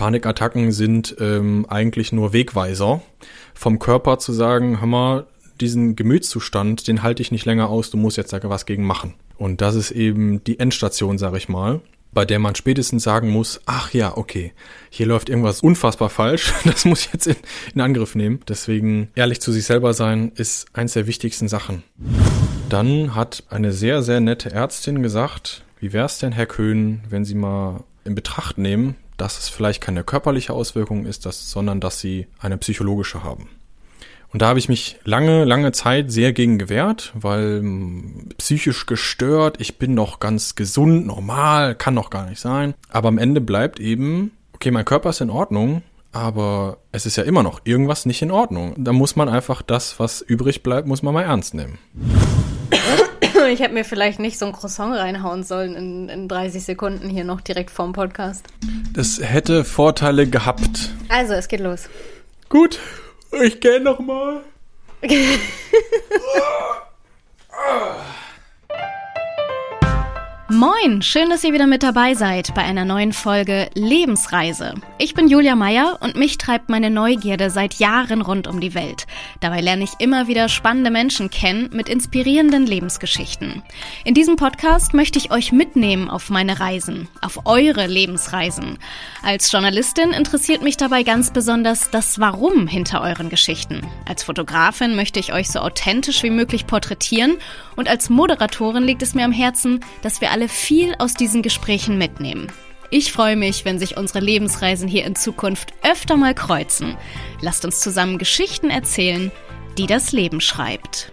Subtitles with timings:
[0.00, 3.02] Panikattacken sind ähm, eigentlich nur Wegweiser
[3.52, 5.26] vom Körper zu sagen, hör mal,
[5.60, 9.12] diesen Gemütszustand, den halte ich nicht länger aus, du musst jetzt da was gegen machen.
[9.36, 11.82] Und das ist eben die Endstation, sag ich mal,
[12.14, 14.54] bei der man spätestens sagen muss, ach ja, okay,
[14.88, 17.36] hier läuft irgendwas unfassbar falsch, das muss ich jetzt in,
[17.74, 18.40] in Angriff nehmen.
[18.48, 21.82] Deswegen ehrlich zu sich selber sein ist eins der wichtigsten Sachen.
[22.70, 27.34] Dann hat eine sehr, sehr nette Ärztin gesagt, wie wär's denn, Herr Köhn, wenn Sie
[27.34, 32.26] mal in Betracht nehmen, dass es vielleicht keine körperliche Auswirkung ist, dass, sondern dass Sie
[32.38, 33.48] eine psychologische haben.
[34.32, 39.60] Und da habe ich mich lange, lange Zeit sehr gegen gewehrt, weil hm, psychisch gestört,
[39.60, 42.74] ich bin noch ganz gesund, normal, kann doch gar nicht sein.
[42.88, 45.82] Aber am Ende bleibt eben, okay, mein Körper ist in Ordnung,
[46.12, 48.74] aber es ist ja immer noch irgendwas nicht in Ordnung.
[48.78, 51.78] Da muss man einfach das, was übrig bleibt, muss man mal ernst nehmen.
[53.50, 57.24] Ich hätte mir vielleicht nicht so ein Croissant reinhauen sollen in, in 30 Sekunden hier
[57.24, 58.46] noch direkt vorm Podcast.
[58.92, 60.90] Das hätte Vorteile gehabt.
[61.08, 61.88] Also, es geht los.
[62.48, 62.78] Gut,
[63.42, 64.42] ich gehe noch mal.
[70.52, 74.74] Moin, schön, dass ihr wieder mit dabei seid bei einer neuen Folge Lebensreise.
[74.98, 79.06] Ich bin Julia Meyer und mich treibt meine Neugierde seit Jahren rund um die Welt.
[79.38, 83.62] Dabei lerne ich immer wieder spannende Menschen kennen mit inspirierenden Lebensgeschichten.
[84.02, 88.78] In diesem Podcast möchte ich euch mitnehmen auf meine Reisen, auf eure Lebensreisen.
[89.22, 93.86] Als Journalistin interessiert mich dabei ganz besonders das Warum hinter euren Geschichten.
[94.04, 97.36] Als Fotografin möchte ich euch so authentisch wie möglich porträtieren
[97.80, 101.96] und als Moderatorin liegt es mir am Herzen, dass wir alle viel aus diesen Gesprächen
[101.96, 102.52] mitnehmen.
[102.90, 106.98] Ich freue mich, wenn sich unsere Lebensreisen hier in Zukunft öfter mal kreuzen.
[107.40, 109.32] Lasst uns zusammen Geschichten erzählen,
[109.78, 111.10] die das Leben schreibt.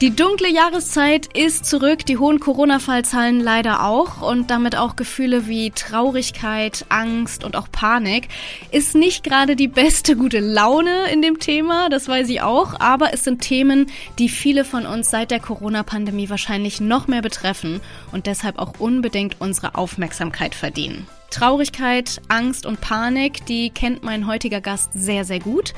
[0.00, 5.70] Die dunkle Jahreszeit ist zurück, die hohen Corona-Fallzahlen leider auch und damit auch Gefühle wie
[5.70, 8.26] Traurigkeit, Angst und auch Panik.
[8.72, 13.14] Ist nicht gerade die beste gute Laune in dem Thema, das weiß ich auch, aber
[13.14, 13.86] es sind Themen,
[14.18, 17.80] die viele von uns seit der Corona-Pandemie wahrscheinlich noch mehr betreffen
[18.10, 21.06] und deshalb auch unbedingt unsere Aufmerksamkeit verdienen.
[21.34, 25.74] Traurigkeit, Angst und Panik, die kennt mein heutiger Gast sehr, sehr gut.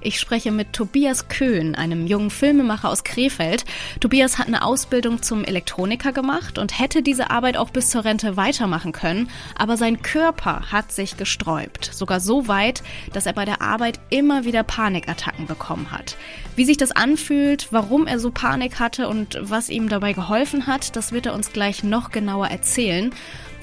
[0.00, 3.64] Ich spreche mit Tobias Köhn, einem jungen Filmemacher aus Krefeld.
[4.00, 8.36] Tobias hat eine Ausbildung zum Elektroniker gemacht und hätte diese Arbeit auch bis zur Rente
[8.36, 11.84] weitermachen können, aber sein Körper hat sich gesträubt.
[11.84, 16.16] Sogar so weit, dass er bei der Arbeit immer wieder Panikattacken bekommen hat.
[16.56, 20.96] Wie sich das anfühlt, warum er so Panik hatte und was ihm dabei geholfen hat,
[20.96, 23.12] das wird er uns gleich noch genauer erzählen.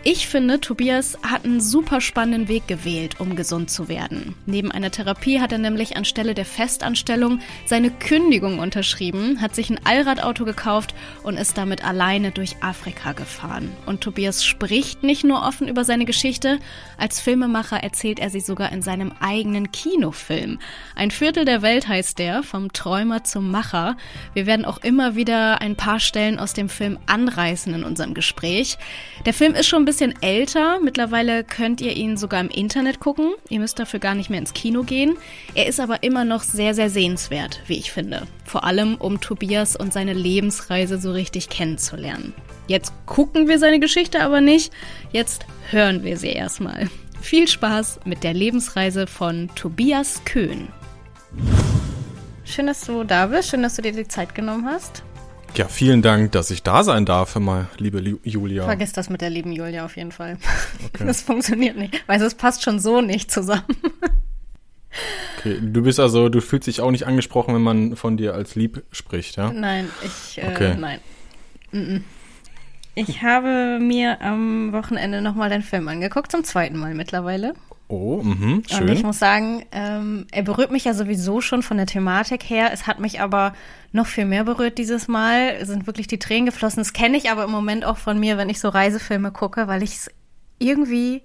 [0.06, 4.36] Ich finde, Tobias hat einen super spannenden Weg gewählt, um gesund zu werden.
[4.46, 9.80] Neben einer Therapie hat er nämlich anstelle der Festanstellung seine Kündigung unterschrieben, hat sich ein
[9.86, 10.94] Allradauto gekauft
[11.24, 13.72] und ist damit alleine durch Afrika gefahren.
[13.86, 16.60] Und Tobias spricht nicht nur offen über seine Geschichte,
[16.98, 20.60] als Filmemacher erzählt er sie sogar in seinem eigenen Kinofilm.
[20.98, 23.96] Ein Viertel der Welt heißt der, vom Träumer zum Macher.
[24.34, 28.78] Wir werden auch immer wieder ein paar Stellen aus dem Film anreißen in unserem Gespräch.
[29.26, 30.80] Der Film ist schon ein bisschen älter.
[30.80, 33.34] Mittlerweile könnt ihr ihn sogar im Internet gucken.
[33.50, 35.18] Ihr müsst dafür gar nicht mehr ins Kino gehen.
[35.56, 38.24] Er ist aber immer noch sehr, sehr sehenswert, wie ich finde.
[38.46, 42.34] Vor allem, um Tobias und seine Lebensreise so richtig kennenzulernen.
[42.68, 44.72] Jetzt gucken wir seine Geschichte aber nicht.
[45.12, 46.90] Jetzt hören wir sie erstmal.
[47.22, 50.68] Viel Spaß mit der Lebensreise von Tobias Köhn.
[52.46, 53.50] Schön, dass du da bist.
[53.50, 55.04] Schön, dass du dir die Zeit genommen hast.
[55.56, 58.66] Ja, vielen Dank, dass ich da sein darf, mal, liebe Julia.
[58.66, 60.38] Vergiss das mit der lieben Julia auf jeden Fall.
[60.86, 61.04] Okay.
[61.06, 62.04] Das funktioniert nicht.
[62.08, 63.64] Weil es passt schon so nicht zusammen.
[65.40, 68.54] Okay, du bist also, du fühlst dich auch nicht angesprochen, wenn man von dir als
[68.54, 69.52] lieb spricht, ja?
[69.52, 70.76] Nein, ich, äh, okay.
[70.80, 71.00] nein.
[72.94, 77.56] Ich habe mir am Wochenende nochmal den Film angeguckt, zum zweiten Mal mittlerweile.
[77.94, 78.82] Oh, mh, schön.
[78.82, 82.72] Und ich muss sagen, ähm, er berührt mich ja sowieso schon von der Thematik her.
[82.74, 83.54] Es hat mich aber
[83.92, 85.50] noch viel mehr berührt dieses Mal.
[85.62, 86.80] Es sind wirklich die Tränen geflossen.
[86.80, 89.84] Das kenne ich aber im Moment auch von mir, wenn ich so Reisefilme gucke, weil
[89.84, 90.12] ich es
[90.58, 91.22] irgendwie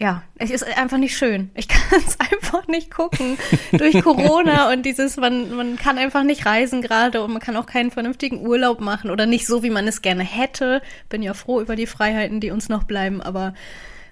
[0.00, 1.50] ja, es ist einfach nicht schön.
[1.54, 3.36] Ich kann es einfach nicht gucken
[3.72, 7.66] durch Corona und dieses, man, man kann einfach nicht reisen gerade und man kann auch
[7.66, 10.80] keinen vernünftigen Urlaub machen oder nicht so, wie man es gerne hätte.
[11.08, 13.54] Bin ja froh über die Freiheiten, die uns noch bleiben, aber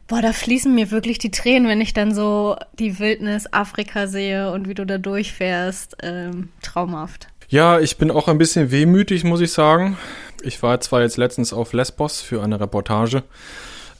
[0.09, 4.53] boah, da fließen mir wirklich die Tränen, wenn ich dann so die Wildnis Afrika sehe
[4.53, 5.97] und wie du da durchfährst.
[6.03, 7.29] Ähm, traumhaft.
[7.49, 9.97] Ja, ich bin auch ein bisschen wehmütig, muss ich sagen.
[10.43, 13.23] Ich war zwar jetzt letztens auf Lesbos für eine Reportage.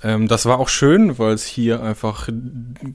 [0.03, 2.29] Ähm, das war auch schön, weil es hier einfach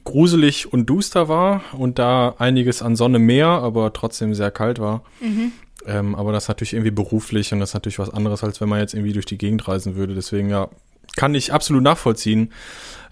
[0.04, 5.02] gruselig und duster war und da einiges an Sonne mehr, aber trotzdem sehr kalt war.
[5.20, 5.52] Mhm.
[5.86, 8.68] Ähm, aber das ist natürlich irgendwie beruflich und das ist natürlich was anderes, als wenn
[8.68, 10.14] man jetzt irgendwie durch die Gegend reisen würde.
[10.14, 10.68] Deswegen ja,
[11.16, 12.52] kann ich absolut nachvollziehen.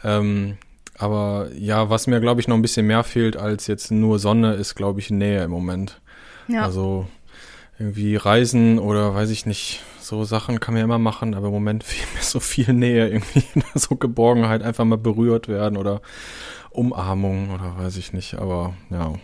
[0.05, 0.57] Ähm,
[0.99, 4.55] aber ja, was mir, glaube ich, noch ein bisschen mehr fehlt als jetzt nur Sonne,
[4.55, 6.01] ist, glaube ich, Nähe im Moment.
[6.49, 6.65] Ja.
[6.65, 7.07] Also
[7.79, 11.55] irgendwie Reisen oder weiß ich nicht, so Sachen kann man ja immer machen, aber im
[11.55, 13.45] Moment fehlt mir so viel Nähe, irgendwie
[13.75, 16.03] so Geborgenheit, einfach mal berührt werden oder
[16.71, 19.15] Umarmung oder weiß ich nicht, aber ja,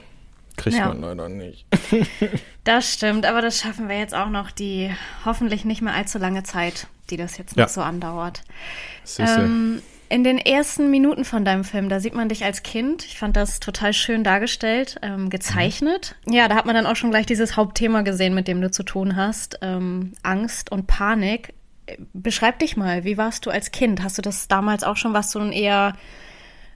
[0.57, 0.89] kriegt ja.
[0.89, 1.67] man leider nicht.
[2.65, 4.91] das stimmt, aber das schaffen wir jetzt auch noch die
[5.25, 7.69] hoffentlich nicht mehr allzu lange Zeit, die das jetzt noch ja.
[7.69, 8.43] so andauert.
[9.19, 13.05] Ähm, in den ersten Minuten von deinem Film, da sieht man dich als Kind.
[13.05, 16.17] Ich fand das total schön dargestellt, ähm, gezeichnet.
[16.27, 16.33] Mhm.
[16.33, 18.83] Ja, da hat man dann auch schon gleich dieses Hauptthema gesehen, mit dem du zu
[18.83, 19.59] tun hast.
[19.63, 21.55] Ähm, Angst und Panik.
[22.13, 24.03] Beschreib dich mal, wie warst du als Kind?
[24.03, 25.95] Hast du das damals auch schon, warst du ein eher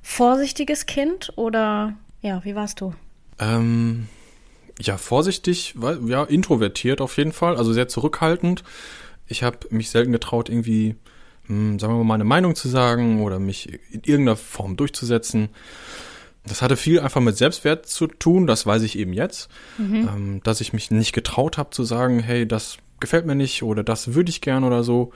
[0.02, 2.94] vorsichtiges Kind oder ja, wie warst du?
[3.40, 4.08] Ähm,
[4.78, 5.74] ja, vorsichtig,
[6.06, 8.62] ja, introvertiert auf jeden Fall, also sehr zurückhaltend.
[9.26, 10.96] Ich habe mich selten getraut, irgendwie
[11.50, 15.48] hm, sagen wir mal, meine Meinung zu sagen oder mich in irgendeiner Form durchzusetzen.
[16.46, 20.08] Das hatte viel einfach mit Selbstwert zu tun, das weiß ich eben jetzt, mhm.
[20.08, 23.82] ähm, dass ich mich nicht getraut habe zu sagen, hey, das gefällt mir nicht oder
[23.82, 25.12] das würde ich gern oder so.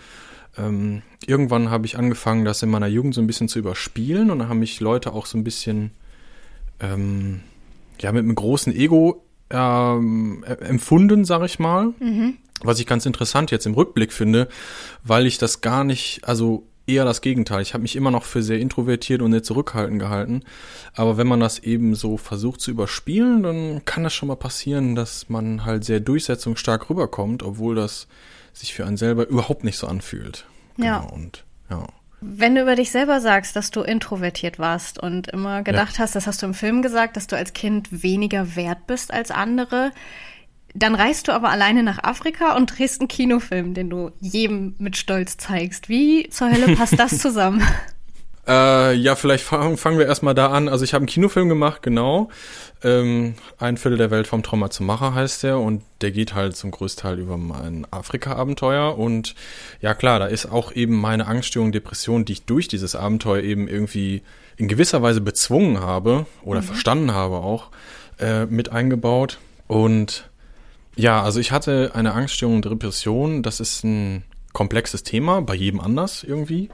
[0.59, 4.41] Ähm, irgendwann habe ich angefangen, das in meiner Jugend so ein bisschen zu überspielen und
[4.41, 5.93] dann haben mich Leute auch so ein bisschen
[6.81, 7.43] ähm,
[8.01, 11.93] ja mit einem großen Ego ähm, empfunden, sag ich mal.
[12.01, 12.39] Mhm.
[12.63, 14.49] Was ich ganz interessant jetzt im Rückblick finde,
[15.03, 17.63] weil ich das gar nicht, also eher das Gegenteil.
[17.63, 20.43] Ich habe mich immer noch für sehr introvertiert und sehr zurückhaltend gehalten.
[20.95, 24.95] Aber wenn man das eben so versucht zu überspielen, dann kann das schon mal passieren,
[24.95, 28.07] dass man halt sehr durchsetzungsstark rüberkommt, obwohl das
[28.53, 30.47] sich für einen selber überhaupt nicht so anfühlt.
[30.77, 31.01] Ja.
[31.01, 31.87] Genau, und ja.
[32.21, 36.01] Wenn du über dich selber sagst, dass du introvertiert warst und immer gedacht ja.
[36.01, 39.31] hast, das hast du im Film gesagt, dass du als Kind weniger wert bist als
[39.31, 39.93] andere,
[40.75, 44.97] dann reist du aber alleine nach Afrika und drehst einen Kinofilm, den du jedem mit
[44.97, 45.89] Stolz zeigst.
[45.89, 47.63] Wie zur Hölle passt das zusammen?
[48.47, 50.69] Äh, ja, vielleicht fangen, fangen wir erstmal da an.
[50.69, 52.29] Also ich habe einen Kinofilm gemacht, genau.
[52.83, 56.55] Ähm, ein Viertel der Welt vom Trauma zum Macher heißt der und der geht halt
[56.55, 59.35] zum Großteil über mein Afrika-Abenteuer und
[59.81, 63.69] ja klar, da ist auch eben meine Angststörung, Depression, die ich durch dieses Abenteuer eben
[63.69, 64.23] irgendwie
[64.59, 66.65] in gewisser Weise bezwungen habe oder mhm.
[66.67, 67.71] verstanden habe auch,
[68.19, 70.29] äh, mit eingebaut und
[70.97, 73.43] ja, also ich hatte eine Angststörung und Depression.
[73.43, 74.23] Das ist ein
[74.55, 76.71] komplexes Thema, bei jedem anders irgendwie.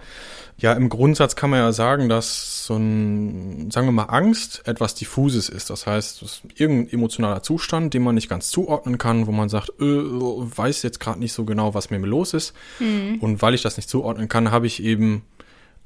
[0.59, 4.94] Ja, im Grundsatz kann man ja sagen, dass so ein, sagen wir mal, Angst etwas
[4.94, 5.71] diffuses ist.
[5.71, 9.49] Das heißt, es ist irgendein emotionaler Zustand, den man nicht ganz zuordnen kann, wo man
[9.49, 12.55] sagt, äh, weiß jetzt gerade nicht so genau, was mir los ist.
[12.79, 13.17] Mhm.
[13.21, 15.23] Und weil ich das nicht zuordnen kann, habe ich eben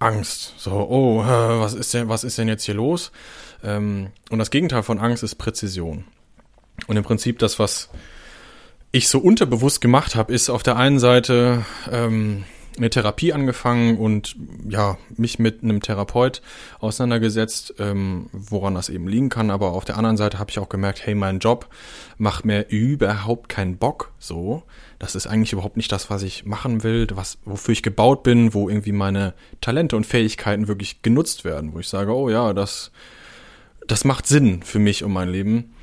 [0.00, 0.55] Angst.
[0.58, 3.12] So, oh, was ist denn, was ist denn jetzt hier los?
[3.62, 6.05] Ähm, und das Gegenteil von Angst ist Präzision.
[6.88, 7.91] Und im Prinzip das, was
[8.94, 12.44] ich so unterbewusst gemacht habe, ist auf der einen Seite ähm,
[12.76, 14.37] eine Therapie angefangen und
[14.69, 16.43] ja, mich mit einem Therapeut
[16.79, 19.50] auseinandergesetzt, ähm, woran das eben liegen kann.
[19.50, 21.69] Aber auf der anderen Seite habe ich auch gemerkt, hey, mein Job
[22.19, 24.62] macht mir überhaupt keinen Bock so.
[25.00, 28.55] Das ist eigentlich überhaupt nicht das, was ich machen will, was, wofür ich gebaut bin,
[28.55, 32.93] wo irgendwie meine Talente und Fähigkeiten wirklich genutzt werden, wo ich sage, oh ja, das,
[33.88, 35.73] das macht Sinn für mich und mein Leben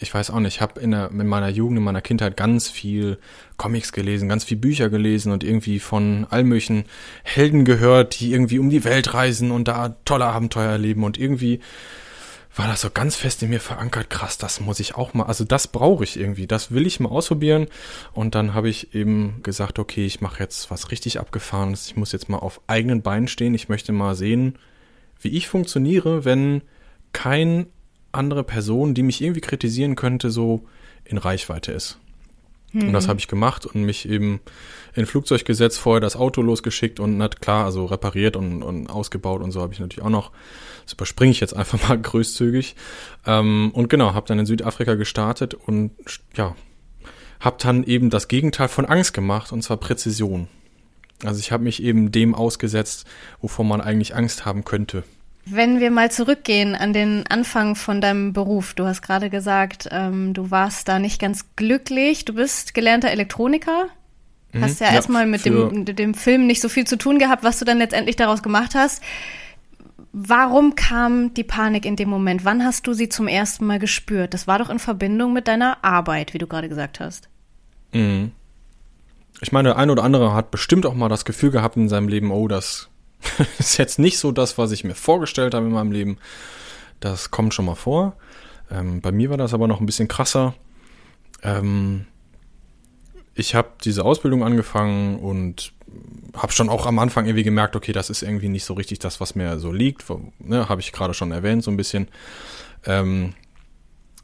[0.00, 3.18] ich weiß auch nicht, ich habe in, in meiner Jugend, in meiner Kindheit ganz viel
[3.56, 6.44] Comics gelesen, ganz viel Bücher gelesen und irgendwie von all
[7.24, 11.02] Helden gehört, die irgendwie um die Welt reisen und da tolle Abenteuer erleben.
[11.02, 11.60] Und irgendwie
[12.54, 15.44] war das so ganz fest in mir verankert, krass, das muss ich auch mal, also
[15.44, 17.66] das brauche ich irgendwie, das will ich mal ausprobieren.
[18.12, 22.12] Und dann habe ich eben gesagt, okay, ich mache jetzt was richtig abgefahrenes, ich muss
[22.12, 24.58] jetzt mal auf eigenen Beinen stehen, ich möchte mal sehen,
[25.20, 26.62] wie ich funktioniere, wenn
[27.12, 27.66] kein
[28.12, 30.64] andere Person, die mich irgendwie kritisieren könnte, so
[31.04, 31.98] in Reichweite ist.
[32.72, 32.88] Mhm.
[32.88, 33.10] Und das mhm.
[33.10, 34.40] habe ich gemacht und mich eben
[34.94, 39.42] in Flugzeug gesetzt, vorher das Auto losgeschickt und hat klar, also repariert und, und ausgebaut
[39.42, 40.32] und so habe ich natürlich auch noch.
[40.84, 42.76] Das überspringe ich jetzt einfach mal großzügig.
[43.26, 45.92] Ähm, und genau, habe dann in Südafrika gestartet und
[46.34, 46.54] ja,
[47.40, 50.48] habe dann eben das Gegenteil von Angst gemacht und zwar Präzision.
[51.24, 53.06] Also ich habe mich eben dem ausgesetzt,
[53.40, 55.04] wovor man eigentlich Angst haben könnte.
[55.50, 60.34] Wenn wir mal zurückgehen an den Anfang von deinem Beruf, du hast gerade gesagt, ähm,
[60.34, 62.24] du warst da nicht ganz glücklich.
[62.24, 63.86] Du bist gelernter Elektroniker,
[64.52, 64.62] mhm.
[64.62, 67.58] hast ja, ja erstmal mit dem, dem Film nicht so viel zu tun gehabt, was
[67.58, 69.02] du dann letztendlich daraus gemacht hast.
[70.12, 72.44] Warum kam die Panik in dem Moment?
[72.44, 74.34] Wann hast du sie zum ersten Mal gespürt?
[74.34, 77.28] Das war doch in Verbindung mit deiner Arbeit, wie du gerade gesagt hast.
[77.92, 78.32] Mhm.
[79.40, 82.08] Ich meine, der ein oder andere hat bestimmt auch mal das Gefühl gehabt in seinem
[82.08, 82.88] Leben, oh, das
[83.58, 86.18] ist jetzt nicht so das, was ich mir vorgestellt habe in meinem Leben.
[87.00, 88.16] Das kommt schon mal vor.
[88.70, 90.54] Ähm, bei mir war das aber noch ein bisschen krasser.
[91.42, 92.06] Ähm,
[93.34, 95.72] ich habe diese Ausbildung angefangen und
[96.36, 99.20] habe schon auch am Anfang irgendwie gemerkt, okay, das ist irgendwie nicht so richtig das,
[99.20, 100.04] was mir so liegt.
[100.38, 102.08] Ne, habe ich gerade schon erwähnt, so ein bisschen.
[102.84, 103.34] Ähm,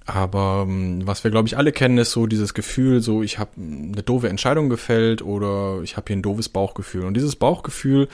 [0.06, 3.52] aber ähm, was wir, glaube ich, alle kennen, ist so dieses Gefühl, so ich habe
[3.56, 7.04] eine doofe Entscheidung gefällt oder ich habe hier ein doofes Bauchgefühl.
[7.04, 8.08] Und dieses Bauchgefühl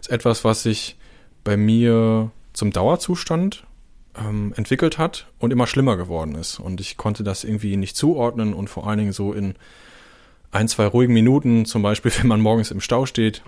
[0.00, 0.96] ist etwas, was sich
[1.44, 3.64] bei mir zum Dauerzustand
[4.18, 6.58] ähm, entwickelt hat und immer schlimmer geworden ist.
[6.58, 9.54] Und ich konnte das irgendwie nicht zuordnen und vor allen Dingen so in
[10.50, 13.42] ein, zwei ruhigen Minuten, zum Beispiel, wenn man morgens im Stau steht,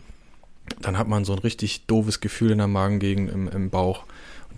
[0.80, 4.04] dann hat man so ein richtig doofes Gefühl in der Magengegend, im, im Bauch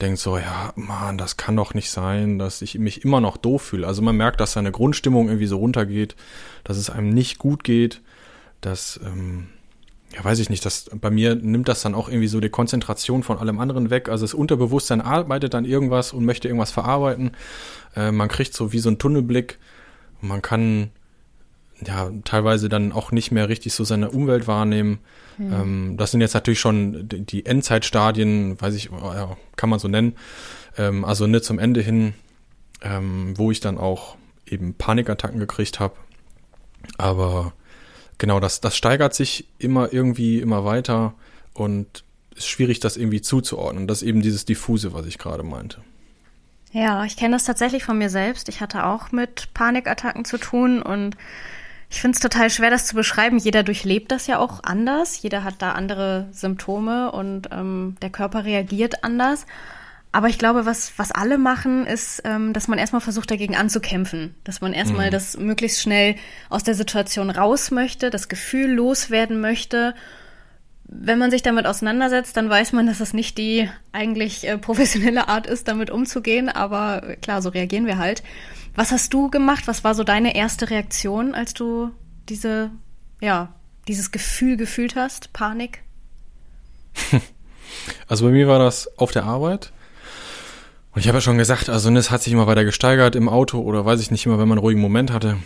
[0.00, 3.62] denkt so, ja, Mann, das kann doch nicht sein, dass ich mich immer noch doof
[3.62, 3.87] fühle.
[3.87, 6.16] Also man merkt, dass seine Grundstimmung irgendwie so runtergeht,
[6.64, 8.00] dass es einem nicht gut geht,
[8.61, 9.49] dass, ähm,
[10.14, 13.23] ja, weiß ich nicht, dass bei mir nimmt das dann auch irgendwie so die Konzentration
[13.23, 14.09] von allem anderen weg.
[14.09, 17.33] Also das Unterbewusstsein arbeitet dann irgendwas und möchte irgendwas verarbeiten.
[17.95, 19.59] Äh, man kriegt so wie so einen Tunnelblick
[20.21, 20.90] man kann
[21.87, 24.99] ja teilweise dann auch nicht mehr richtig so seine Umwelt wahrnehmen.
[25.39, 25.53] Mhm.
[25.53, 30.17] Ähm, das sind jetzt natürlich schon die Endzeitstadien, weiß ich, ja, kann man so nennen.
[30.77, 32.15] Ähm, also nicht zum Ende hin,
[32.83, 35.95] ähm, wo ich dann auch eben Panikattacken gekriegt habe.
[36.99, 37.53] Aber
[38.19, 41.15] genau, das, das steigert sich immer irgendwie immer weiter
[41.55, 42.05] und
[42.37, 43.87] ist schwierig, das irgendwie zuzuordnen.
[43.87, 45.83] Das ist eben dieses Diffuse, was ich gerade meinte.
[46.73, 48.49] Ja, ich kenne das tatsächlich von mir selbst.
[48.49, 51.17] Ich hatte auch mit Panikattacken zu tun und
[51.91, 53.39] ich finde es total schwer, das zu beschreiben.
[53.39, 55.21] Jeder durchlebt das ja auch anders.
[55.21, 59.45] Jeder hat da andere Symptome und ähm, der Körper reagiert anders.
[60.13, 64.37] Aber ich glaube, was, was alle machen, ist, ähm, dass man erstmal versucht, dagegen anzukämpfen.
[64.45, 65.11] Dass man erstmal mhm.
[65.11, 66.15] das möglichst schnell
[66.49, 69.95] aus der Situation raus möchte, das Gefühl loswerden möchte.
[70.85, 75.29] Wenn man sich damit auseinandersetzt, dann weiß man, dass das nicht die eigentlich äh, professionelle
[75.29, 76.49] Art ist, damit umzugehen.
[76.49, 78.23] Aber klar, so reagieren wir halt.
[78.81, 79.65] Was hast du gemacht?
[79.67, 81.91] Was war so deine erste Reaktion, als du
[82.31, 82.71] diese,
[83.21, 83.55] ja,
[83.87, 85.35] dieses Gefühl gefühlt hast?
[85.35, 85.83] Panik?
[88.09, 89.73] Also bei mir war das auf der Arbeit.
[90.93, 93.61] Und ich habe ja schon gesagt, also es hat sich immer weiter gesteigert im Auto
[93.61, 95.37] oder weiß ich nicht immer, wenn man einen ruhigen Moment hatte.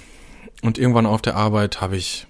[0.63, 2.27] Und irgendwann auf der Arbeit habe ich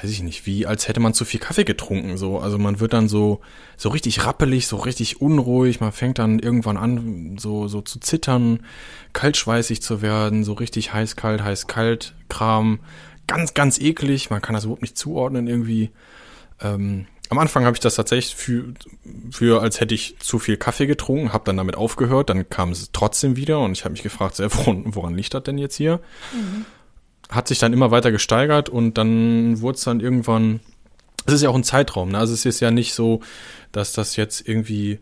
[0.00, 2.38] weiß ich nicht, wie als hätte man zu viel Kaffee getrunken, so.
[2.38, 3.40] Also man wird dann so,
[3.76, 8.60] so richtig rappelig, so richtig unruhig, man fängt dann irgendwann an, so, so zu zittern,
[9.12, 12.80] kaltschweißig zu werden, so richtig heiß, kalt, heiß, kalt, Kram.
[13.26, 15.90] Ganz, ganz eklig, man kann das überhaupt nicht zuordnen irgendwie.
[16.60, 18.72] Ähm, am Anfang habe ich das tatsächlich für,
[19.30, 22.90] für, als hätte ich zu viel Kaffee getrunken, habe dann damit aufgehört, dann kam es
[22.92, 26.00] trotzdem wieder und ich habe mich gefragt, woran, woran liegt das denn jetzt hier?
[26.32, 26.64] Mhm
[27.28, 30.60] hat sich dann immer weiter gesteigert und dann wurde es dann irgendwann,
[31.26, 32.18] es ist ja auch ein Zeitraum, ne?
[32.18, 33.20] also es ist ja nicht so,
[33.72, 34.98] dass das jetzt irgendwie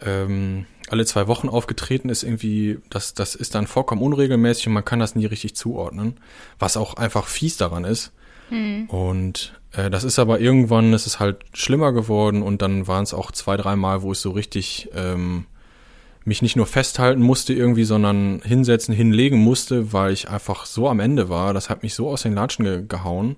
[0.00, 4.84] ähm, alle zwei Wochen aufgetreten ist, irgendwie, das, das ist dann vollkommen unregelmäßig und man
[4.84, 6.16] kann das nie richtig zuordnen,
[6.58, 8.12] was auch einfach fies daran ist.
[8.50, 8.86] Mhm.
[8.86, 13.14] Und äh, das ist aber irgendwann, es ist halt schlimmer geworden und dann waren es
[13.14, 15.46] auch zwei, dreimal, wo es so richtig ähm,
[16.24, 21.00] mich nicht nur festhalten musste irgendwie, sondern hinsetzen, hinlegen musste, weil ich einfach so am
[21.00, 21.54] Ende war.
[21.54, 23.36] Das hat mich so aus den Latschen ge gehauen.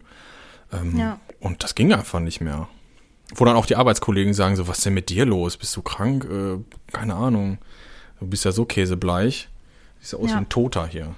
[0.73, 1.21] Ähm, ja.
[1.41, 2.69] Und das ging einfach nicht mehr.
[3.35, 5.57] Wo dann auch die Arbeitskollegen sagen so, was ist denn mit dir los?
[5.57, 6.25] Bist du krank?
[6.25, 6.59] Äh,
[6.93, 7.59] keine Ahnung.
[8.21, 9.49] Du bist ja so käsebleich.
[10.01, 10.35] Siehst ja aus ja.
[10.35, 11.15] wie ein Toter hier.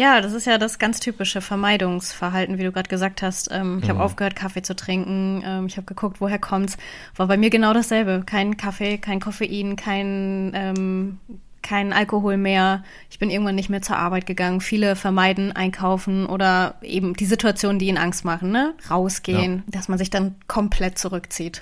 [0.00, 3.50] Ja, das ist ja das ganz typische Vermeidungsverhalten, wie du gerade gesagt hast.
[3.52, 3.90] Ähm, ich mhm.
[3.90, 5.42] habe aufgehört, Kaffee zu trinken.
[5.44, 6.78] Ähm, ich habe geguckt, woher kommt's.
[7.16, 8.22] War bei mir genau dasselbe.
[8.24, 11.18] Kein Kaffee, kein Koffein, kein ähm,
[11.60, 12.82] kein Alkohol mehr.
[13.10, 14.62] Ich bin irgendwann nicht mehr zur Arbeit gegangen.
[14.62, 18.72] Viele vermeiden einkaufen oder eben die Situationen, die ihnen Angst machen, ne?
[18.90, 19.62] Rausgehen, ja.
[19.66, 21.60] dass man sich dann komplett zurückzieht.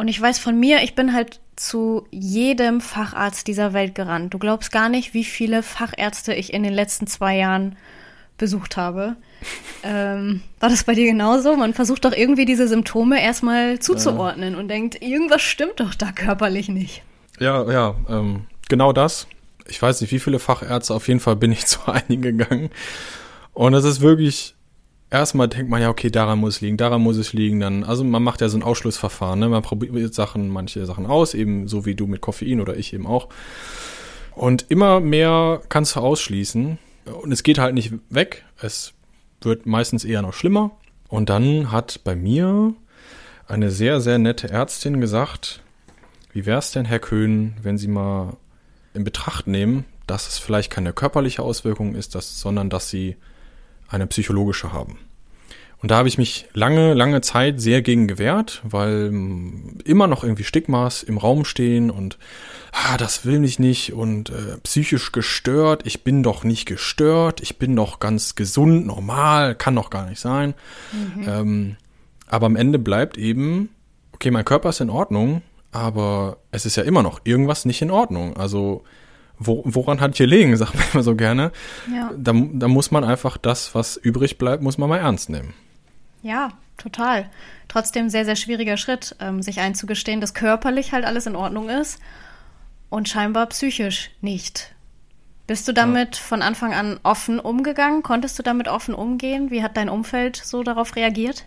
[0.00, 4.32] Und ich weiß von mir, ich bin halt zu jedem Facharzt dieser Welt gerannt.
[4.32, 7.76] Du glaubst gar nicht, wie viele Fachärzte ich in den letzten zwei Jahren
[8.38, 9.16] besucht habe.
[9.82, 11.56] Ähm, war das bei dir genauso?
[11.56, 14.58] Man versucht doch irgendwie diese Symptome erstmal zuzuordnen ja.
[14.58, 17.02] und denkt, irgendwas stimmt doch da körperlich nicht.
[17.38, 19.26] Ja, ja, ähm, genau das.
[19.66, 22.68] Ich weiß nicht, wie viele Fachärzte, auf jeden Fall bin ich zu einigen gegangen.
[23.54, 24.54] Und es ist wirklich
[25.10, 27.60] erstmal denkt man ja, okay, daran muss es liegen, daran muss es liegen.
[27.60, 29.48] Dann, also man macht ja so ein Ausschlussverfahren, ne?
[29.48, 33.06] Man probiert Sachen, manche Sachen aus, eben so wie du mit Koffein oder ich eben
[33.06, 33.28] auch.
[34.34, 36.78] Und immer mehr kannst du ausschließen.
[37.22, 38.44] Und es geht halt nicht weg.
[38.60, 38.92] Es
[39.40, 40.72] wird meistens eher noch schlimmer.
[41.08, 42.74] Und dann hat bei mir
[43.46, 45.62] eine sehr, sehr nette Ärztin gesagt,
[46.32, 48.36] wie wäre es denn, Herr Köhn, wenn Sie mal
[48.94, 53.16] in Betracht nehmen, dass es vielleicht keine körperliche Auswirkung ist, dass, sondern dass Sie
[53.90, 54.98] eine psychologische haben.
[55.82, 60.24] Und da habe ich mich lange, lange Zeit sehr gegen gewehrt, weil hm, immer noch
[60.24, 62.18] irgendwie Stigmas im Raum stehen und
[62.72, 67.58] ah, das will ich nicht und äh, psychisch gestört, ich bin doch nicht gestört, ich
[67.58, 70.54] bin doch ganz gesund, normal, kann doch gar nicht sein.
[70.92, 71.24] Mhm.
[71.26, 71.76] Ähm,
[72.28, 73.70] Aber am Ende bleibt eben,
[74.12, 75.40] okay, mein Körper ist in Ordnung,
[75.72, 78.36] aber es ist ja immer noch irgendwas nicht in Ordnung.
[78.36, 78.84] Also
[79.40, 81.50] wo, woran hat hier liegen, sagt man immer so gerne.
[81.92, 82.12] Ja.
[82.16, 85.54] Da, da muss man einfach das, was übrig bleibt, muss man mal ernst nehmen.
[86.22, 87.28] Ja, total.
[87.66, 91.98] Trotzdem sehr, sehr schwieriger Schritt, ähm, sich einzugestehen, dass körperlich halt alles in Ordnung ist
[92.90, 94.74] und scheinbar psychisch nicht.
[95.46, 96.22] Bist du damit ja.
[96.22, 98.02] von Anfang an offen umgegangen?
[98.02, 99.50] Konntest du damit offen umgehen?
[99.50, 101.46] Wie hat dein Umfeld so darauf reagiert?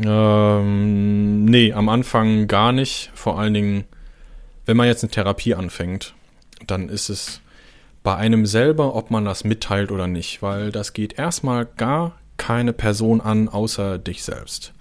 [0.00, 3.10] Ähm, nee, am Anfang gar nicht.
[3.14, 3.84] Vor allen Dingen,
[4.66, 6.14] wenn man jetzt eine Therapie anfängt,
[6.66, 7.40] dann ist es
[8.02, 12.72] bei einem selber, ob man das mitteilt oder nicht, weil das geht erstmal gar keine
[12.72, 14.72] Person an, außer dich selbst.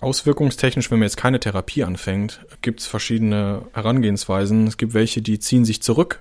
[0.00, 4.66] Auswirkungstechnisch, wenn man jetzt keine Therapie anfängt, gibt es verschiedene Herangehensweisen.
[4.66, 6.20] Es gibt welche, die ziehen sich zurück.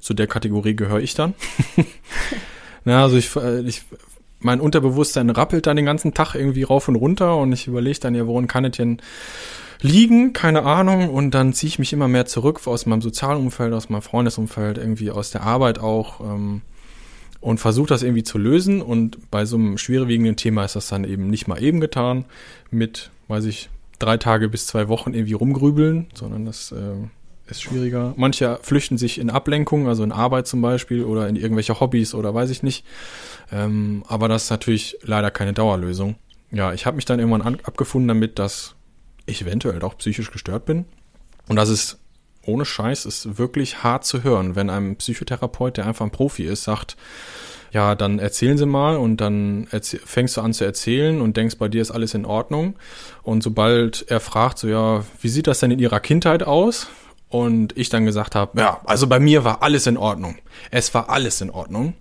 [0.00, 1.34] Zu der Kategorie gehöre ich dann.
[2.84, 3.82] Na, also ich, äh, ich
[4.40, 8.14] mein Unterbewusstsein rappelt dann den ganzen Tag irgendwie rauf und runter und ich überlege dann
[8.14, 9.00] ja, woran kann es denn
[9.80, 10.32] liegen?
[10.32, 11.10] Keine Ahnung.
[11.10, 15.10] Und dann ziehe ich mich immer mehr zurück aus meinem Sozialumfeld, aus meinem Freundesumfeld, irgendwie
[15.10, 16.62] aus der Arbeit auch ähm,
[17.40, 18.82] und versuche das irgendwie zu lösen.
[18.82, 22.24] Und bei so einem schwerwiegenden Thema ist das dann eben nicht mal eben getan
[22.70, 26.94] mit, weiß ich, drei Tage bis zwei Wochen irgendwie rumgrübeln, sondern das äh,
[27.48, 28.14] ist schwieriger.
[28.16, 32.34] Manche flüchten sich in Ablenkung, also in Arbeit zum Beispiel oder in irgendwelche Hobbys oder
[32.34, 32.84] weiß ich nicht.
[33.52, 36.16] Ähm, aber das ist natürlich leider keine Dauerlösung.
[36.50, 38.75] Ja, ich habe mich dann irgendwann an, abgefunden damit, dass
[39.26, 40.86] ich eventuell auch psychisch gestört bin.
[41.48, 41.98] Und das ist
[42.44, 46.64] ohne Scheiß, ist wirklich hart zu hören, wenn ein Psychotherapeut, der einfach ein Profi ist,
[46.64, 46.96] sagt,
[47.72, 51.68] ja, dann erzählen Sie mal und dann fängst du an zu erzählen und denkst, bei
[51.68, 52.76] dir ist alles in Ordnung.
[53.22, 56.88] Und sobald er fragt, so ja, wie sieht das denn in Ihrer Kindheit aus?
[57.28, 60.36] Und ich dann gesagt habe, ja, also bei mir war alles in Ordnung.
[60.70, 61.94] Es war alles in Ordnung.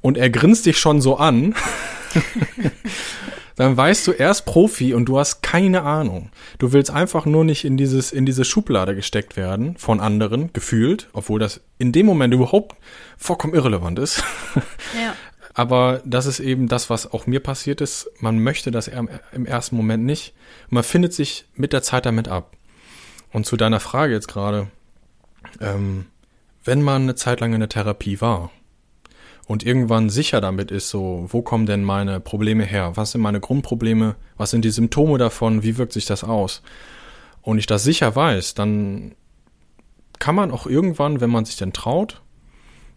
[0.00, 1.54] Und er grinst dich schon so an.
[3.56, 6.30] dann weißt du, er ist Profi und du hast keine Ahnung.
[6.58, 11.08] Du willst einfach nur nicht in dieses, in diese Schublade gesteckt werden von anderen, gefühlt,
[11.12, 12.76] obwohl das in dem Moment überhaupt
[13.16, 14.24] vollkommen irrelevant ist.
[15.00, 15.14] Ja.
[15.56, 18.10] Aber das ist eben das, was auch mir passiert ist.
[18.18, 20.34] Man möchte das im ersten Moment nicht.
[20.68, 22.56] Man findet sich mit der Zeit damit ab.
[23.32, 24.66] Und zu deiner Frage jetzt gerade,
[25.60, 26.06] ähm,
[26.64, 28.50] wenn man eine Zeit lang in der Therapie war,
[29.46, 32.92] und irgendwann sicher damit ist, so, wo kommen denn meine Probleme her?
[32.94, 34.16] Was sind meine Grundprobleme?
[34.36, 35.62] Was sind die Symptome davon?
[35.62, 36.62] Wie wirkt sich das aus?
[37.42, 39.14] Und ich das sicher weiß, dann
[40.18, 42.22] kann man auch irgendwann, wenn man sich denn traut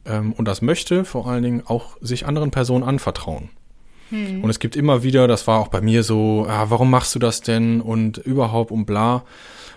[0.05, 3.49] ähm, und das möchte, vor allen Dingen auch sich anderen Personen anvertrauen.
[4.09, 4.41] Hm.
[4.41, 7.19] Und es gibt immer wieder, das war auch bei mir so, ah, warum machst du
[7.19, 9.25] das denn und überhaupt und bla.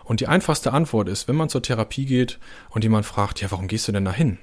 [0.05, 2.39] Und die einfachste Antwort ist, wenn man zur Therapie geht
[2.71, 4.39] und jemand fragt, ja, warum gehst du denn da hin?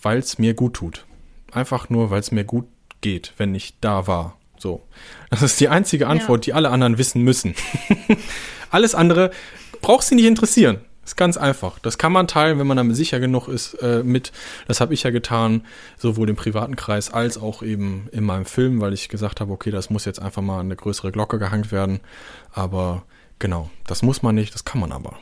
[0.00, 1.06] Weil es mir gut tut.
[1.52, 2.66] Einfach nur, weil es mir gut
[3.00, 4.36] geht, wenn ich da war.
[4.58, 4.82] So.
[5.30, 6.52] Das ist die einzige Antwort, ja.
[6.52, 7.54] die alle anderen wissen müssen.
[8.70, 9.30] Alles andere
[9.82, 10.80] braucht sie nicht interessieren.
[11.04, 11.80] Ist ganz einfach.
[11.80, 14.30] Das kann man teilen, wenn man damit sicher genug ist äh, mit.
[14.68, 15.66] Das habe ich ja getan,
[15.98, 19.72] sowohl im privaten Kreis als auch eben in meinem Film, weil ich gesagt habe, okay,
[19.72, 22.00] das muss jetzt einfach mal eine größere Glocke gehangt werden.
[22.52, 23.02] Aber
[23.40, 25.18] genau, das muss man nicht, das kann man aber.